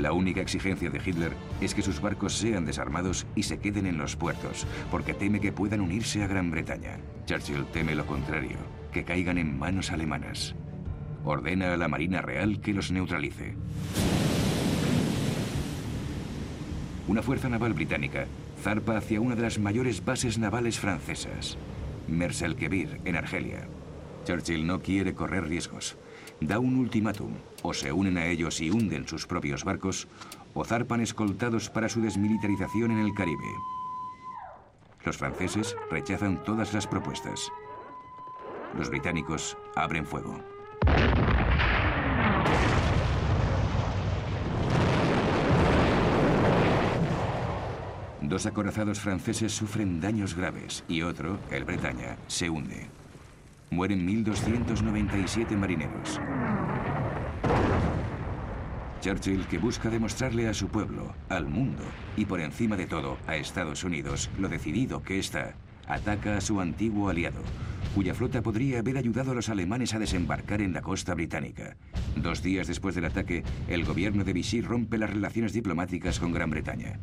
La 0.00 0.10
única 0.10 0.40
exigencia 0.40 0.90
de 0.90 0.98
Hitler 0.98 1.34
es 1.60 1.72
que 1.72 1.82
sus 1.82 2.00
barcos 2.00 2.32
sean 2.32 2.64
desarmados 2.64 3.28
y 3.36 3.44
se 3.44 3.60
queden 3.60 3.86
en 3.86 3.96
los 3.96 4.16
puertos, 4.16 4.66
porque 4.90 5.14
teme 5.14 5.38
que 5.38 5.52
puedan 5.52 5.80
unirse 5.80 6.24
a 6.24 6.26
Gran 6.26 6.50
Bretaña. 6.50 6.98
Churchill 7.26 7.66
teme 7.66 7.94
lo 7.94 8.04
contrario, 8.04 8.56
que 8.92 9.04
caigan 9.04 9.38
en 9.38 9.56
manos 9.56 9.92
alemanas. 9.92 10.56
Ordena 11.24 11.74
a 11.74 11.76
la 11.76 11.86
Marina 11.86 12.22
Real 12.22 12.60
que 12.60 12.74
los 12.74 12.90
neutralice. 12.90 13.54
Una 17.06 17.22
fuerza 17.22 17.48
naval 17.48 17.72
británica 17.72 18.26
zarpa 18.66 18.96
hacia 18.96 19.20
una 19.20 19.36
de 19.36 19.42
las 19.42 19.60
mayores 19.60 20.04
bases 20.04 20.38
navales 20.38 20.80
francesas, 20.80 21.56
Merselkevir, 22.08 23.00
en 23.04 23.14
Argelia. 23.14 23.68
Churchill 24.24 24.66
no 24.66 24.82
quiere 24.82 25.14
correr 25.14 25.46
riesgos. 25.46 25.96
Da 26.40 26.58
un 26.58 26.74
ultimátum. 26.74 27.30
O 27.62 27.72
se 27.72 27.92
unen 27.92 28.18
a 28.18 28.26
ellos 28.26 28.60
y 28.60 28.70
hunden 28.70 29.06
sus 29.06 29.24
propios 29.24 29.62
barcos, 29.62 30.08
o 30.52 30.64
zarpan 30.64 31.00
escoltados 31.00 31.70
para 31.70 31.88
su 31.88 32.00
desmilitarización 32.00 32.90
en 32.90 32.98
el 32.98 33.14
Caribe. 33.14 33.54
Los 35.04 35.16
franceses 35.16 35.76
rechazan 35.88 36.42
todas 36.42 36.74
las 36.74 36.88
propuestas. 36.88 37.52
Los 38.76 38.90
británicos 38.90 39.56
abren 39.76 40.04
fuego. 40.04 40.55
Dos 48.22 48.46
acorazados 48.46 49.00
franceses 49.00 49.52
sufren 49.52 50.00
daños 50.00 50.34
graves 50.34 50.84
y 50.88 51.02
otro, 51.02 51.38
el 51.50 51.64
Bretaña, 51.64 52.16
se 52.26 52.48
hunde. 52.48 52.86
Mueren 53.70 54.06
1.297 54.06 55.56
marineros. 55.56 56.20
Churchill, 59.00 59.46
que 59.46 59.58
busca 59.58 59.90
demostrarle 59.90 60.48
a 60.48 60.54
su 60.54 60.68
pueblo, 60.68 61.14
al 61.28 61.46
mundo 61.46 61.82
y 62.16 62.24
por 62.24 62.40
encima 62.40 62.76
de 62.76 62.86
todo 62.86 63.18
a 63.26 63.36
Estados 63.36 63.84
Unidos 63.84 64.30
lo 64.38 64.48
decidido 64.48 65.02
que 65.02 65.18
está, 65.18 65.54
ataca 65.86 66.38
a 66.38 66.40
su 66.40 66.60
antiguo 66.60 67.10
aliado, 67.10 67.40
cuya 67.94 68.14
flota 68.14 68.42
podría 68.42 68.78
haber 68.78 68.96
ayudado 68.96 69.32
a 69.32 69.34
los 69.34 69.50
alemanes 69.50 69.94
a 69.94 69.98
desembarcar 69.98 70.62
en 70.62 70.72
la 70.72 70.82
costa 70.82 71.14
británica. 71.14 71.76
Dos 72.16 72.42
días 72.42 72.66
después 72.66 72.94
del 72.94 73.04
ataque, 73.04 73.44
el 73.68 73.84
gobierno 73.84 74.24
de 74.24 74.32
Vichy 74.32 74.62
rompe 74.62 74.98
las 74.98 75.10
relaciones 75.10 75.52
diplomáticas 75.52 76.18
con 76.18 76.32
Gran 76.32 76.50
Bretaña. 76.50 76.98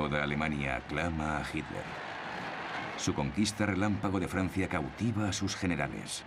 Toda 0.00 0.22
Alemania 0.22 0.76
aclama 0.76 1.36
a 1.36 1.42
Hitler. 1.42 1.84
Su 2.96 3.12
conquista 3.12 3.66
relámpago 3.66 4.18
de 4.18 4.28
Francia 4.28 4.66
cautiva 4.66 5.28
a 5.28 5.32
sus 5.34 5.54
generales. 5.54 6.24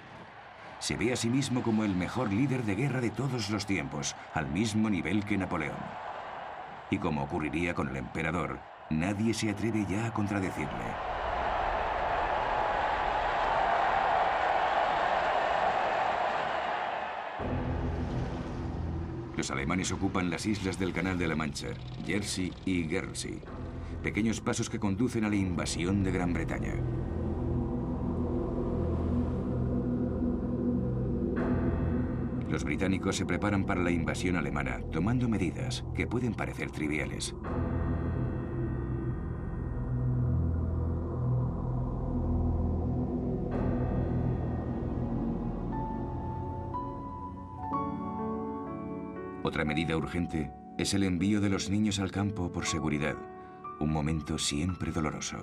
Se 0.78 0.96
ve 0.96 1.12
a 1.12 1.16
sí 1.16 1.28
mismo 1.28 1.64
como 1.64 1.84
el 1.84 1.96
mejor 1.96 2.32
líder 2.32 2.66
de 2.66 2.76
guerra 2.76 3.02
de 3.02 3.10
todos 3.10 3.50
los 3.50 3.66
tiempos, 3.66 4.16
al 4.36 4.46
mismo 4.46 4.92
nivel 4.92 5.26
que 5.26 5.40
Napoleón. 5.40 5.76
Y 6.92 7.00
como 7.00 7.24
ocurriría 7.24 7.74
con 7.74 7.90
el 7.90 7.96
emperador, 7.96 8.60
nadie 8.92 9.34
se 9.34 9.50
atreve 9.50 9.88
ya 9.90 10.06
a 10.06 10.14
contradecirle. 10.14 10.70
Los 19.36 19.50
alemanes 19.50 19.92
ocupan 19.92 20.30
las 20.30 20.46
islas 20.46 20.78
del 20.78 20.94
Canal 20.94 21.18
de 21.18 21.28
la 21.28 21.36
Mancha, 21.36 21.70
Jersey 22.06 22.54
y 22.66 22.84
Guernsey, 22.84 23.42
pequeños 24.04 24.42
pasos 24.42 24.70
que 24.70 24.80
conducen 24.80 25.24
a 25.24 25.30
la 25.30 25.36
invasión 25.36 26.04
de 26.04 26.12
Gran 26.12 26.34
Bretaña. 26.34 26.76
Los 32.50 32.66
británicos 32.66 33.16
se 33.16 33.26
preparan 33.26 33.66
para 33.66 33.82
la 33.82 33.90
invasión 33.90 34.36
alemana, 34.36 34.82
tomando 34.92 35.28
medidas 35.28 35.84
que 35.96 36.06
pueden 36.06 36.36
parecer 36.36 36.70
triviales. 36.70 37.34
Otra 49.42 49.66
medida 49.66 49.98
urgente 49.98 50.52
es 50.78 50.94
el 50.94 51.04
envío 51.04 51.42
de 51.42 51.50
los 51.50 51.70
niños 51.70 52.00
al 52.00 52.12
campo 52.12 52.52
por 52.52 52.66
seguridad, 52.66 53.16
un 53.84 53.92
momento 53.92 54.38
siempre 54.38 54.92
doloroso. 54.92 55.38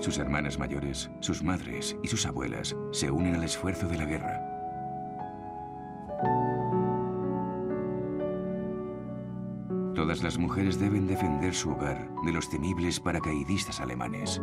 Sus 0.00 0.18
hermanas 0.18 0.58
mayores, 0.58 1.10
sus 1.20 1.42
madres 1.42 1.96
y 2.02 2.08
sus 2.08 2.26
abuelas 2.26 2.76
se 2.90 3.10
unen 3.10 3.36
al 3.36 3.44
esfuerzo 3.44 3.88
de 3.88 3.98
la 3.98 4.04
guerra. 4.04 4.43
Las 10.24 10.38
mujeres 10.38 10.80
deben 10.80 11.06
defender 11.06 11.54
su 11.54 11.70
hogar 11.70 12.08
de 12.24 12.32
los 12.32 12.48
temibles 12.48 12.98
paracaidistas 12.98 13.78
alemanes. 13.78 14.40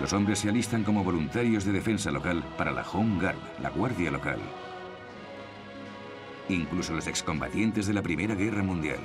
Los 0.00 0.14
hombres 0.14 0.38
se 0.38 0.48
alistan 0.48 0.82
como 0.82 1.04
voluntarios 1.04 1.66
de 1.66 1.72
defensa 1.72 2.10
local 2.10 2.42
para 2.56 2.72
la 2.72 2.88
Home 2.88 3.20
Guard, 3.20 3.36
la 3.60 3.68
guardia 3.68 4.10
local. 4.10 4.38
Incluso 6.48 6.94
los 6.94 7.06
excombatientes 7.06 7.86
de 7.86 7.92
la 7.92 8.00
Primera 8.00 8.34
Guerra 8.34 8.62
Mundial. 8.62 9.00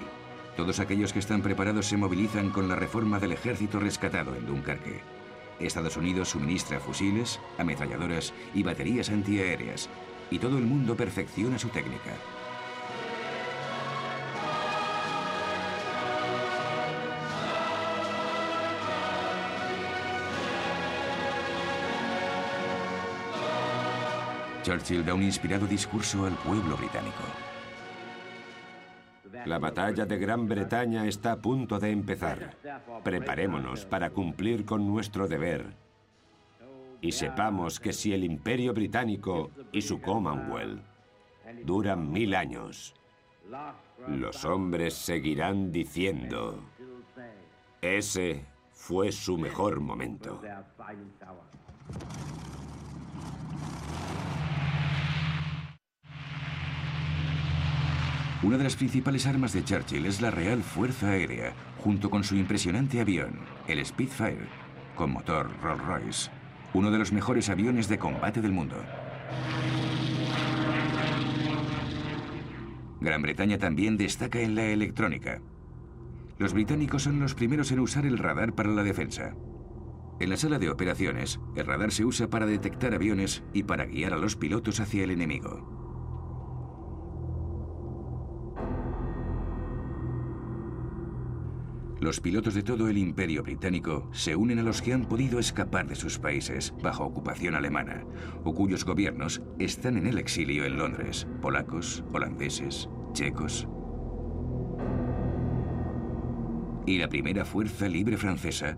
Todos 0.55 0.79
aquellos 0.79 1.11
que 1.11 1.19
están 1.19 1.41
preparados 1.41 1.87
se 1.87 1.97
movilizan 1.97 2.49
con 2.49 2.69
la 2.69 2.75
reforma 2.75 3.19
del 3.19 3.33
ejército 3.33 3.77
rescatado 3.77 4.35
en 4.35 4.45
Dunkerque. 4.45 5.18
Estados 5.60 5.97
Unidos 5.97 6.30
suministra 6.30 6.80
fusiles, 6.80 7.39
ametralladoras 7.57 8.34
y 8.53 8.64
baterías 8.64 9.10
antiaéreas, 9.10 9.89
y 10.32 10.39
todo 10.39 10.57
el 10.57 10.66
mundo 10.66 10.95
perfecciona 10.95 11.60
su 11.60 11.70
técnica. 11.70 12.14
Churchill 24.64 25.03
da 25.03 25.14
un 25.14 25.24
inspirado 25.24 25.66
discurso 25.66 26.26
al 26.26 26.34
pueblo 26.34 26.78
británico. 26.78 27.24
La 29.45 29.59
batalla 29.59 30.05
de 30.05 30.17
Gran 30.17 30.47
Bretaña 30.47 31.05
está 31.05 31.33
a 31.33 31.41
punto 31.41 31.79
de 31.79 31.91
empezar. 31.91 32.57
Preparémonos 33.03 33.85
para 33.85 34.09
cumplir 34.09 34.65
con 34.65 34.87
nuestro 34.87 35.27
deber. 35.27 35.73
Y 37.01 37.11
sepamos 37.11 37.79
que 37.79 37.93
si 37.93 38.13
el 38.13 38.23
Imperio 38.23 38.73
Británico 38.73 39.51
y 39.71 39.81
su 39.81 40.01
Commonwealth 40.01 40.81
duran 41.63 42.11
mil 42.11 42.35
años, 42.35 42.93
los 44.07 44.45
hombres 44.45 44.93
seguirán 44.93 45.71
diciendo, 45.71 46.59
ese 47.81 48.45
fue 48.71 49.11
su 49.11 49.37
mejor 49.37 49.79
momento. 49.79 50.41
Una 58.41 58.57
de 58.57 58.63
las 58.63 58.77
principales 58.77 59.27
armas 59.27 59.51
de 59.51 59.65
Churchill 59.65 60.05
es 60.05 60.21
la 60.21 60.31
Real 60.31 60.63
Fuerza 60.63 61.09
Aérea, 61.09 61.53
junto 61.77 62.09
con 62.09 62.23
su 62.23 62.37
impresionante 62.37 63.01
avión, 63.01 63.41
el 63.67 63.85
Spitfire, 63.85 64.47
con 64.95 65.11
motor 65.11 65.49
Rolls-Royce, 65.61 66.31
uno 66.73 66.89
de 66.89 66.99
los 66.99 67.11
mejores 67.11 67.49
aviones 67.49 67.89
de 67.89 67.99
combate 67.99 68.41
del 68.41 68.53
mundo. 68.53 68.77
Gran 73.01 73.21
Bretaña 73.21 73.57
también 73.57 73.97
destaca 73.97 74.39
en 74.39 74.55
la 74.55 74.67
electrónica. 74.67 75.41
Los 76.37 76.53
británicos 76.53 77.03
son 77.03 77.19
los 77.19 77.35
primeros 77.35 77.73
en 77.73 77.81
usar 77.81 78.05
el 78.05 78.17
radar 78.17 78.53
para 78.53 78.69
la 78.69 78.83
defensa. 78.83 79.35
En 80.21 80.29
la 80.29 80.37
sala 80.37 80.59
de 80.59 80.69
operaciones, 80.69 81.41
el 81.57 81.65
radar 81.65 81.91
se 81.91 82.05
usa 82.05 82.29
para 82.29 82.45
detectar 82.45 82.93
aviones 82.93 83.43
y 83.53 83.63
para 83.63 83.85
guiar 83.85 84.13
a 84.13 84.17
los 84.17 84.37
pilotos 84.37 84.79
hacia 84.79 85.03
el 85.03 85.11
enemigo. 85.11 85.78
Los 91.99 92.21
pilotos 92.21 92.53
de 92.53 92.63
todo 92.63 92.87
el 92.87 92.97
imperio 92.97 93.43
británico 93.43 94.07
se 94.13 94.33
unen 94.33 94.59
a 94.59 94.63
los 94.63 94.81
que 94.81 94.93
han 94.93 95.03
podido 95.03 95.37
escapar 95.37 95.85
de 95.85 95.95
sus 95.95 96.17
países 96.17 96.73
bajo 96.81 97.03
ocupación 97.03 97.55
alemana 97.55 98.05
o 98.45 98.53
cuyos 98.53 98.85
gobiernos 98.85 99.41
están 99.59 99.97
en 99.97 100.07
el 100.07 100.17
exilio 100.17 100.63
en 100.63 100.77
Londres, 100.77 101.27
polacos, 101.41 102.05
holandeses, 102.13 102.89
checos. 103.11 103.67
Y 106.85 106.97
la 106.99 107.09
primera 107.09 107.43
fuerza 107.43 107.89
libre 107.89 108.15
francesa, 108.15 108.77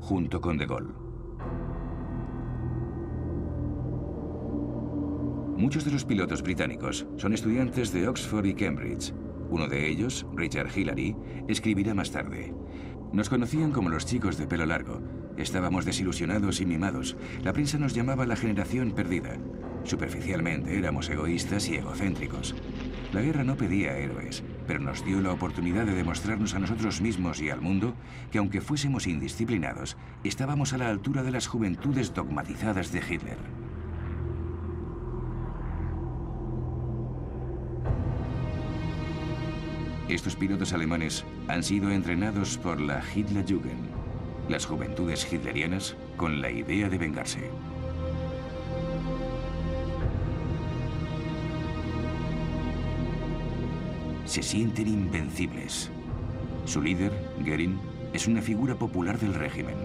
junto 0.00 0.42
con 0.42 0.58
De 0.58 0.66
Gaulle. 0.66 0.92
Muchos 5.56 5.86
de 5.86 5.92
los 5.92 6.04
pilotos 6.04 6.42
británicos 6.42 7.06
son 7.16 7.32
estudiantes 7.32 7.92
de 7.92 8.08
Oxford 8.08 8.44
y 8.44 8.54
Cambridge 8.54 9.14
uno 9.52 9.68
de 9.68 9.86
ellos, 9.86 10.26
Richard 10.34 10.70
Hillary, 10.74 11.14
escribirá 11.46 11.92
más 11.92 12.10
tarde. 12.10 12.54
Nos 13.12 13.28
conocían 13.28 13.70
como 13.70 13.90
los 13.90 14.06
chicos 14.06 14.38
de 14.38 14.46
pelo 14.46 14.64
largo. 14.64 15.02
Estábamos 15.36 15.84
desilusionados 15.84 16.62
y 16.62 16.66
mimados. 16.66 17.18
La 17.44 17.52
prensa 17.52 17.76
nos 17.76 17.92
llamaba 17.92 18.24
la 18.24 18.36
generación 18.36 18.92
perdida. 18.92 19.36
Superficialmente 19.84 20.78
éramos 20.78 21.10
egoístas 21.10 21.68
y 21.68 21.74
egocéntricos. 21.74 22.54
La 23.12 23.20
guerra 23.20 23.44
no 23.44 23.58
pedía 23.58 23.98
héroes, 23.98 24.42
pero 24.66 24.80
nos 24.80 25.04
dio 25.04 25.20
la 25.20 25.32
oportunidad 25.32 25.84
de 25.84 25.94
demostrarnos 25.94 26.54
a 26.54 26.58
nosotros 26.58 27.02
mismos 27.02 27.42
y 27.42 27.50
al 27.50 27.60
mundo 27.60 27.94
que 28.30 28.38
aunque 28.38 28.62
fuésemos 28.62 29.06
indisciplinados, 29.06 29.98
estábamos 30.24 30.72
a 30.72 30.78
la 30.78 30.88
altura 30.88 31.22
de 31.22 31.30
las 31.30 31.46
juventudes 31.46 32.14
dogmatizadas 32.14 32.90
de 32.90 33.00
Hitler. 33.00 33.61
Estos 40.12 40.36
pilotos 40.36 40.74
alemanes 40.74 41.24
han 41.48 41.62
sido 41.62 41.90
entrenados 41.90 42.58
por 42.58 42.78
la 42.78 43.02
Hitlerjugend, 43.02 43.88
las 44.46 44.66
juventudes 44.66 45.26
hitlerianas 45.32 45.96
con 46.18 46.42
la 46.42 46.50
idea 46.50 46.90
de 46.90 46.98
vengarse. 46.98 47.50
Se 54.26 54.42
sienten 54.42 54.86
invencibles. 54.86 55.90
Su 56.66 56.82
líder, 56.82 57.10
Goering, 57.38 57.80
es 58.12 58.26
una 58.26 58.42
figura 58.42 58.74
popular 58.74 59.18
del 59.18 59.32
régimen. 59.32 59.76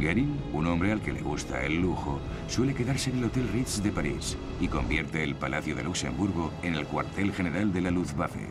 Goering, 0.00 0.36
un 0.52 0.66
hombre 0.66 0.92
al 0.92 1.00
que 1.00 1.12
le 1.12 1.22
gusta 1.22 1.64
el 1.64 1.80
lujo, 1.80 2.20
suele 2.48 2.74
quedarse 2.74 3.10
en 3.10 3.18
el 3.18 3.24
Hotel 3.24 3.48
Ritz 3.48 3.82
de 3.82 3.90
París 3.90 4.36
y 4.60 4.68
convierte 4.68 5.24
el 5.24 5.34
Palacio 5.34 5.74
de 5.74 5.84
Luxemburgo 5.84 6.52
en 6.62 6.74
el 6.74 6.86
cuartel 6.86 7.32
general 7.32 7.72
de 7.72 7.80
la 7.80 7.90
Luftwaffe. 7.90 8.46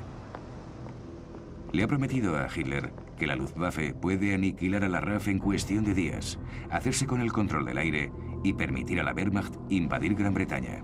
Le 1.72 1.84
ha 1.84 1.88
prometido 1.88 2.38
a 2.38 2.48
Hitler 2.54 2.92
que 3.20 3.28
la 3.28 3.36
Luftwaffe 3.36 3.94
puede 3.94 4.34
aniquilar 4.34 4.84
a 4.84 4.90
la 4.90 5.02
RAF 5.02 5.28
en 5.28 5.40
cuestión 5.40 5.84
de 5.86 5.94
días, 5.94 6.40
hacerse 6.72 7.06
con 7.06 7.22
el 7.22 7.32
control 7.32 7.66
del 7.66 7.78
aire 7.78 8.12
y 8.44 8.54
permitir 8.54 9.00
a 9.00 9.04
la 9.04 9.14
Wehrmacht 9.14 9.54
invadir 9.70 10.16
Gran 10.16 10.34
Bretaña. 10.34 10.84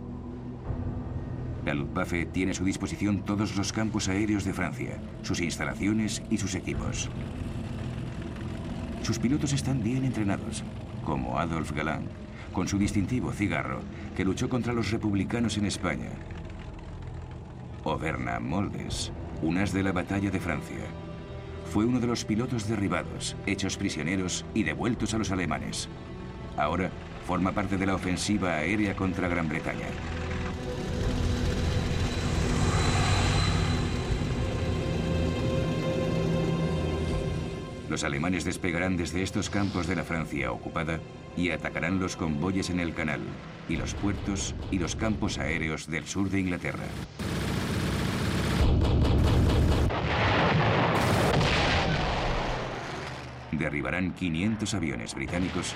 La 1.66 1.74
Luftwaffe 1.74 2.26
tiene 2.26 2.51
a 2.51 2.55
su 2.55 2.66
disposición 2.66 3.24
todos 3.24 3.55
los 3.55 3.72
campos 3.72 4.09
aéreos 4.09 4.43
de 4.43 4.53
Francia, 4.53 4.99
sus 5.22 5.41
instalaciones 5.41 6.24
y 6.30 6.38
sus 6.38 6.55
equipos. 6.55 7.09
Sus 9.02 9.18
pilotos 9.18 9.52
están 9.54 9.82
bien 9.82 10.06
entrenados, 10.06 10.64
como 11.04 11.39
Adolf 11.39 11.72
Galland, 11.72 12.08
con 12.54 12.68
su 12.68 12.78
distintivo 12.78 13.32
cigarro, 13.32 13.82
que 14.16 14.24
luchó 14.24 14.47
contra 14.47 14.74
los 14.74 14.91
republicanos 14.91 15.58
en 15.58 15.66
España. 15.66 16.10
O 17.84 17.97
Bernard 17.97 18.43
Moldes, 18.43 19.12
un 19.41 19.58
as 19.58 19.74
de 19.74 19.82
la 19.82 19.91
batalla 19.91 20.30
de 20.30 20.39
Francia. 20.39 20.86
Fue 21.66 21.86
uno 21.86 21.99
de 21.99 22.08
los 22.08 22.26
pilotos 22.26 22.68
derribados, 22.68 23.36
hechos 23.47 23.76
prisioneros 23.76 24.45
y 24.54 24.64
devueltos 24.64 25.16
a 25.16 25.18
los 25.18 25.32
alemanes. 25.32 25.89
Ahora 26.56 26.91
forma 27.26 27.54
parte 27.54 27.78
de 27.78 27.88
la 27.88 27.95
ofensiva 27.95 28.54
aérea 28.58 28.95
contra 28.95 29.28
Gran 29.28 29.49
Bretaña. 29.49 29.88
Los 37.92 38.06
alemanes 38.06 38.46
despegarán 38.46 38.96
desde 38.96 39.22
estos 39.22 39.50
campos 39.50 39.86
de 39.86 39.98
la 39.98 40.06
Francia 40.06 40.54
ocupada 40.54 41.02
y 41.36 41.50
atacarán 41.50 42.00
los 42.00 42.16
convoyes 42.16 42.70
en 42.70 42.80
el 42.80 42.94
canal, 42.94 43.20
y 43.68 43.76
los 43.76 43.96
puertos 43.96 44.56
y 44.72 44.80
los 44.80 44.96
campos 44.96 45.38
aéreos 45.38 45.88
del 45.88 46.08
sur 46.08 46.30
de 46.30 46.39
Inglaterra. 46.39 46.86
Derribarán 53.52 54.14
500 54.14 54.74
aviones 54.74 55.14
británicos 55.14 55.76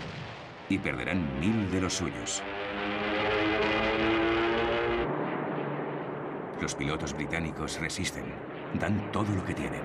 y 0.69 0.77
perderán 0.77 1.37
mil 1.41 1.69
de 1.69 1.81
los 1.81 1.95
suyos. 1.95 2.41
Los 6.61 6.75
pilotos 6.75 7.13
británicos 7.13 7.77
resisten, 7.81 8.23
dan 8.79 9.11
todo 9.11 9.35
lo 9.35 9.43
que 9.43 9.53
tienen. 9.53 9.81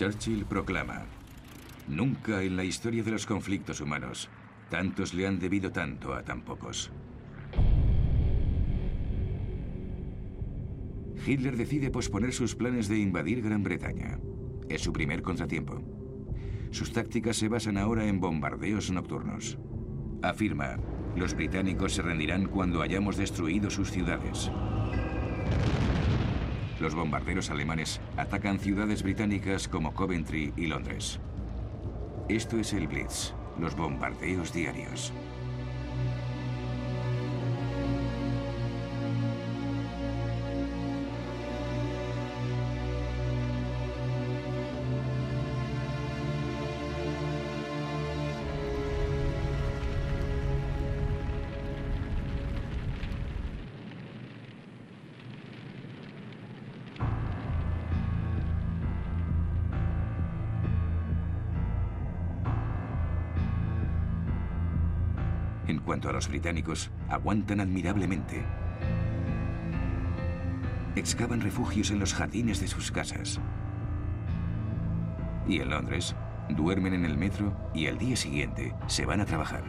Churchill 0.00 0.46
proclama, 0.46 1.04
nunca 1.86 2.42
en 2.42 2.56
la 2.56 2.64
historia 2.64 3.02
de 3.02 3.10
los 3.10 3.26
conflictos 3.26 3.82
humanos 3.82 4.30
tantos 4.70 5.12
le 5.12 5.26
han 5.26 5.38
debido 5.38 5.72
tanto 5.72 6.14
a 6.14 6.22
tan 6.22 6.40
pocos. 6.40 6.90
Hitler 11.26 11.54
decide 11.54 11.90
posponer 11.90 12.32
sus 12.32 12.54
planes 12.54 12.88
de 12.88 12.98
invadir 12.98 13.42
Gran 13.42 13.62
Bretaña. 13.62 14.18
Es 14.70 14.80
su 14.80 14.90
primer 14.90 15.20
contratiempo. 15.20 15.82
Sus 16.70 16.94
tácticas 16.94 17.36
se 17.36 17.48
basan 17.48 17.76
ahora 17.76 18.06
en 18.06 18.20
bombardeos 18.20 18.90
nocturnos. 18.90 19.58
Afirma, 20.22 20.78
los 21.14 21.34
británicos 21.34 21.92
se 21.92 22.00
rendirán 22.00 22.46
cuando 22.46 22.80
hayamos 22.80 23.18
destruido 23.18 23.68
sus 23.68 23.90
ciudades. 23.90 24.50
Los 26.80 26.94
bombarderos 26.94 27.50
alemanes 27.50 28.00
atacan 28.16 28.58
ciudades 28.58 29.02
británicas 29.02 29.68
como 29.68 29.92
Coventry 29.92 30.54
y 30.56 30.66
Londres. 30.66 31.20
Esto 32.30 32.58
es 32.58 32.72
el 32.72 32.88
Blitz, 32.88 33.34
los 33.60 33.76
bombardeos 33.76 34.54
diarios. 34.54 35.12
Los 66.20 66.28
británicos, 66.28 66.90
aguantan 67.08 67.60
admirablemente. 67.60 68.44
Excavan 70.94 71.40
refugios 71.40 71.90
en 71.90 71.98
los 71.98 72.12
jardines 72.12 72.60
de 72.60 72.68
sus 72.68 72.92
casas. 72.92 73.40
Y 75.48 75.60
en 75.60 75.70
Londres, 75.70 76.14
duermen 76.50 76.92
en 76.92 77.06
el 77.06 77.16
metro 77.16 77.56
y 77.72 77.86
al 77.86 77.96
día 77.96 78.16
siguiente 78.16 78.74
se 78.86 79.06
van 79.06 79.22
a 79.22 79.24
trabajar. 79.24 79.64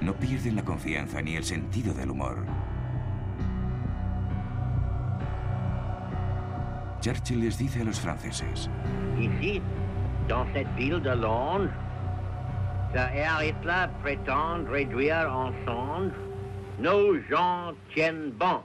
No 0.00 0.14
pierden 0.14 0.54
la 0.54 0.62
confianza 0.62 1.20
ni 1.20 1.34
el 1.34 1.42
sentido 1.42 1.92
del 1.92 2.12
humor. 2.12 2.46
Churchill 7.00 7.40
les 7.40 7.56
dice 7.56 7.80
a 7.80 7.84
los 7.84 7.98
franceses, 7.98 8.68
Ici, 9.18 9.62
dans 10.28 10.46
cette 10.52 10.68
ville 10.76 11.00
de 11.00 11.10
Londres, 11.10 11.70
ce 12.94 13.44
Hitler 13.44 13.86
prétend 14.02 14.64
réduire 14.70 15.30
en 15.32 15.52
cendres. 15.64 16.12
Nos 16.78 17.18
gens 17.28 17.72
tiennent 17.94 18.32
bon. 18.38 18.60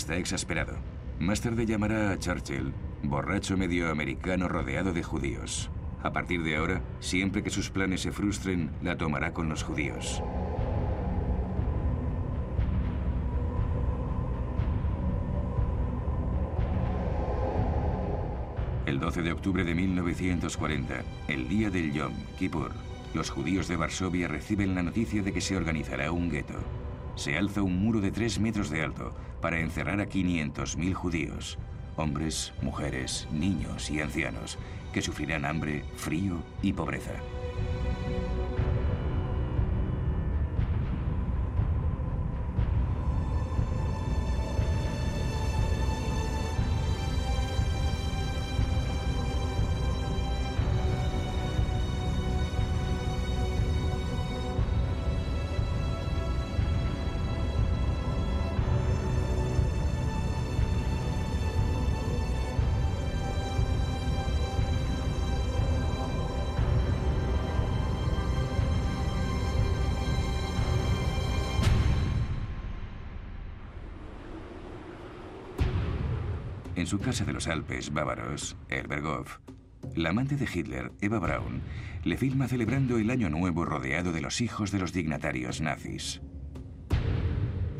Está 0.00 0.16
exasperado. 0.16 0.78
Más 1.18 1.42
tarde 1.42 1.66
llamará 1.66 2.10
a 2.10 2.18
Churchill 2.18 2.72
borracho 3.02 3.58
medio 3.58 3.90
americano 3.90 4.48
rodeado 4.48 4.94
de 4.94 5.02
judíos. 5.02 5.70
A 6.02 6.10
partir 6.10 6.42
de 6.42 6.56
ahora, 6.56 6.80
siempre 7.00 7.42
que 7.42 7.50
sus 7.50 7.68
planes 7.68 8.00
se 8.00 8.10
frustren, 8.10 8.70
la 8.82 8.96
tomará 8.96 9.34
con 9.34 9.50
los 9.50 9.62
judíos. 9.62 10.22
El 18.86 19.00
12 19.00 19.20
de 19.20 19.32
octubre 19.32 19.64
de 19.64 19.74
1940, 19.74 20.94
el 21.28 21.46
día 21.46 21.68
del 21.68 21.92
Yom 21.92 22.14
Kippur, 22.38 22.72
los 23.12 23.28
judíos 23.28 23.68
de 23.68 23.76
Varsovia 23.76 24.28
reciben 24.28 24.74
la 24.74 24.82
noticia 24.82 25.22
de 25.22 25.34
que 25.34 25.42
se 25.42 25.58
organizará 25.58 26.10
un 26.10 26.30
gueto. 26.30 26.54
Se 27.20 27.36
alza 27.36 27.60
un 27.60 27.76
muro 27.76 28.00
de 28.00 28.10
3 28.10 28.40
metros 28.40 28.70
de 28.70 28.80
alto 28.80 29.12
para 29.42 29.60
encerrar 29.60 30.00
a 30.00 30.08
500.000 30.08 30.94
judíos, 30.94 31.58
hombres, 31.96 32.54
mujeres, 32.62 33.28
niños 33.30 33.90
y 33.90 34.00
ancianos, 34.00 34.56
que 34.90 35.02
sufrirán 35.02 35.44
hambre, 35.44 35.84
frío 35.96 36.38
y 36.62 36.72
pobreza. 36.72 37.12
En 76.80 76.86
su 76.86 76.98
casa 76.98 77.26
de 77.26 77.34
los 77.34 77.46
Alpes 77.46 77.92
bávaros, 77.92 78.56
Elberghof, 78.70 79.36
la 79.94 80.08
amante 80.08 80.36
de 80.36 80.48
Hitler, 80.50 80.90
Eva 81.02 81.18
Braun, 81.18 81.60
le 82.04 82.16
filma 82.16 82.48
celebrando 82.48 82.96
el 82.96 83.10
Año 83.10 83.28
Nuevo 83.28 83.66
rodeado 83.66 84.12
de 84.12 84.22
los 84.22 84.40
hijos 84.40 84.72
de 84.72 84.78
los 84.78 84.94
dignatarios 84.94 85.60
nazis. 85.60 86.22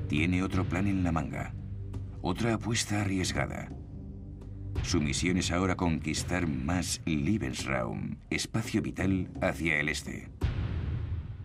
Tiene 0.07 0.43
otro 0.43 0.67
plan 0.67 0.87
en 0.87 1.03
la 1.03 1.13
manga, 1.13 1.55
otra 2.21 2.53
apuesta 2.53 3.01
arriesgada. 3.01 3.73
Su 4.83 5.01
misión 5.01 5.39
es 5.39 5.51
ahora 5.51 5.77
conquistar 5.77 6.47
más 6.47 7.01
Lebensraum, 7.07 8.19
espacio 8.29 8.83
vital 8.83 9.31
hacia 9.41 9.81
el 9.81 9.89
este. 9.89 10.29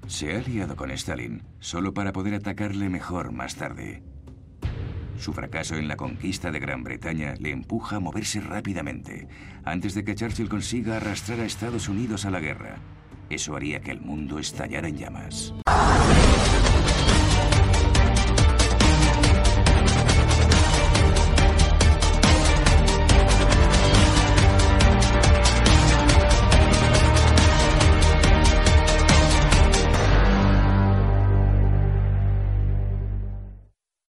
Se 0.07 0.35
ha 0.35 0.39
aliado 0.39 0.75
con 0.75 0.91
Stalin 0.91 1.41
solo 1.59 1.93
para 1.93 2.11
poder 2.11 2.33
atacarle 2.33 2.89
mejor 2.89 3.31
más 3.31 3.55
tarde. 3.55 4.03
Su 5.17 5.33
fracaso 5.33 5.75
en 5.75 5.87
la 5.87 5.95
conquista 5.95 6.51
de 6.51 6.59
Gran 6.59 6.83
Bretaña 6.83 7.33
le 7.39 7.51
empuja 7.51 7.95
a 7.95 7.99
moverse 7.99 8.41
rápidamente, 8.41 9.27
antes 9.63 9.93
de 9.95 10.03
que 10.03 10.15
Churchill 10.15 10.49
consiga 10.49 10.97
arrastrar 10.97 11.39
a 11.39 11.45
Estados 11.45 11.89
Unidos 11.89 12.25
a 12.25 12.31
la 12.31 12.39
guerra. 12.39 12.77
Eso 13.29 13.55
haría 13.55 13.79
que 13.79 13.91
el 13.91 14.01
mundo 14.01 14.37
estallara 14.39 14.87
en 14.87 14.97
llamas. 14.97 15.53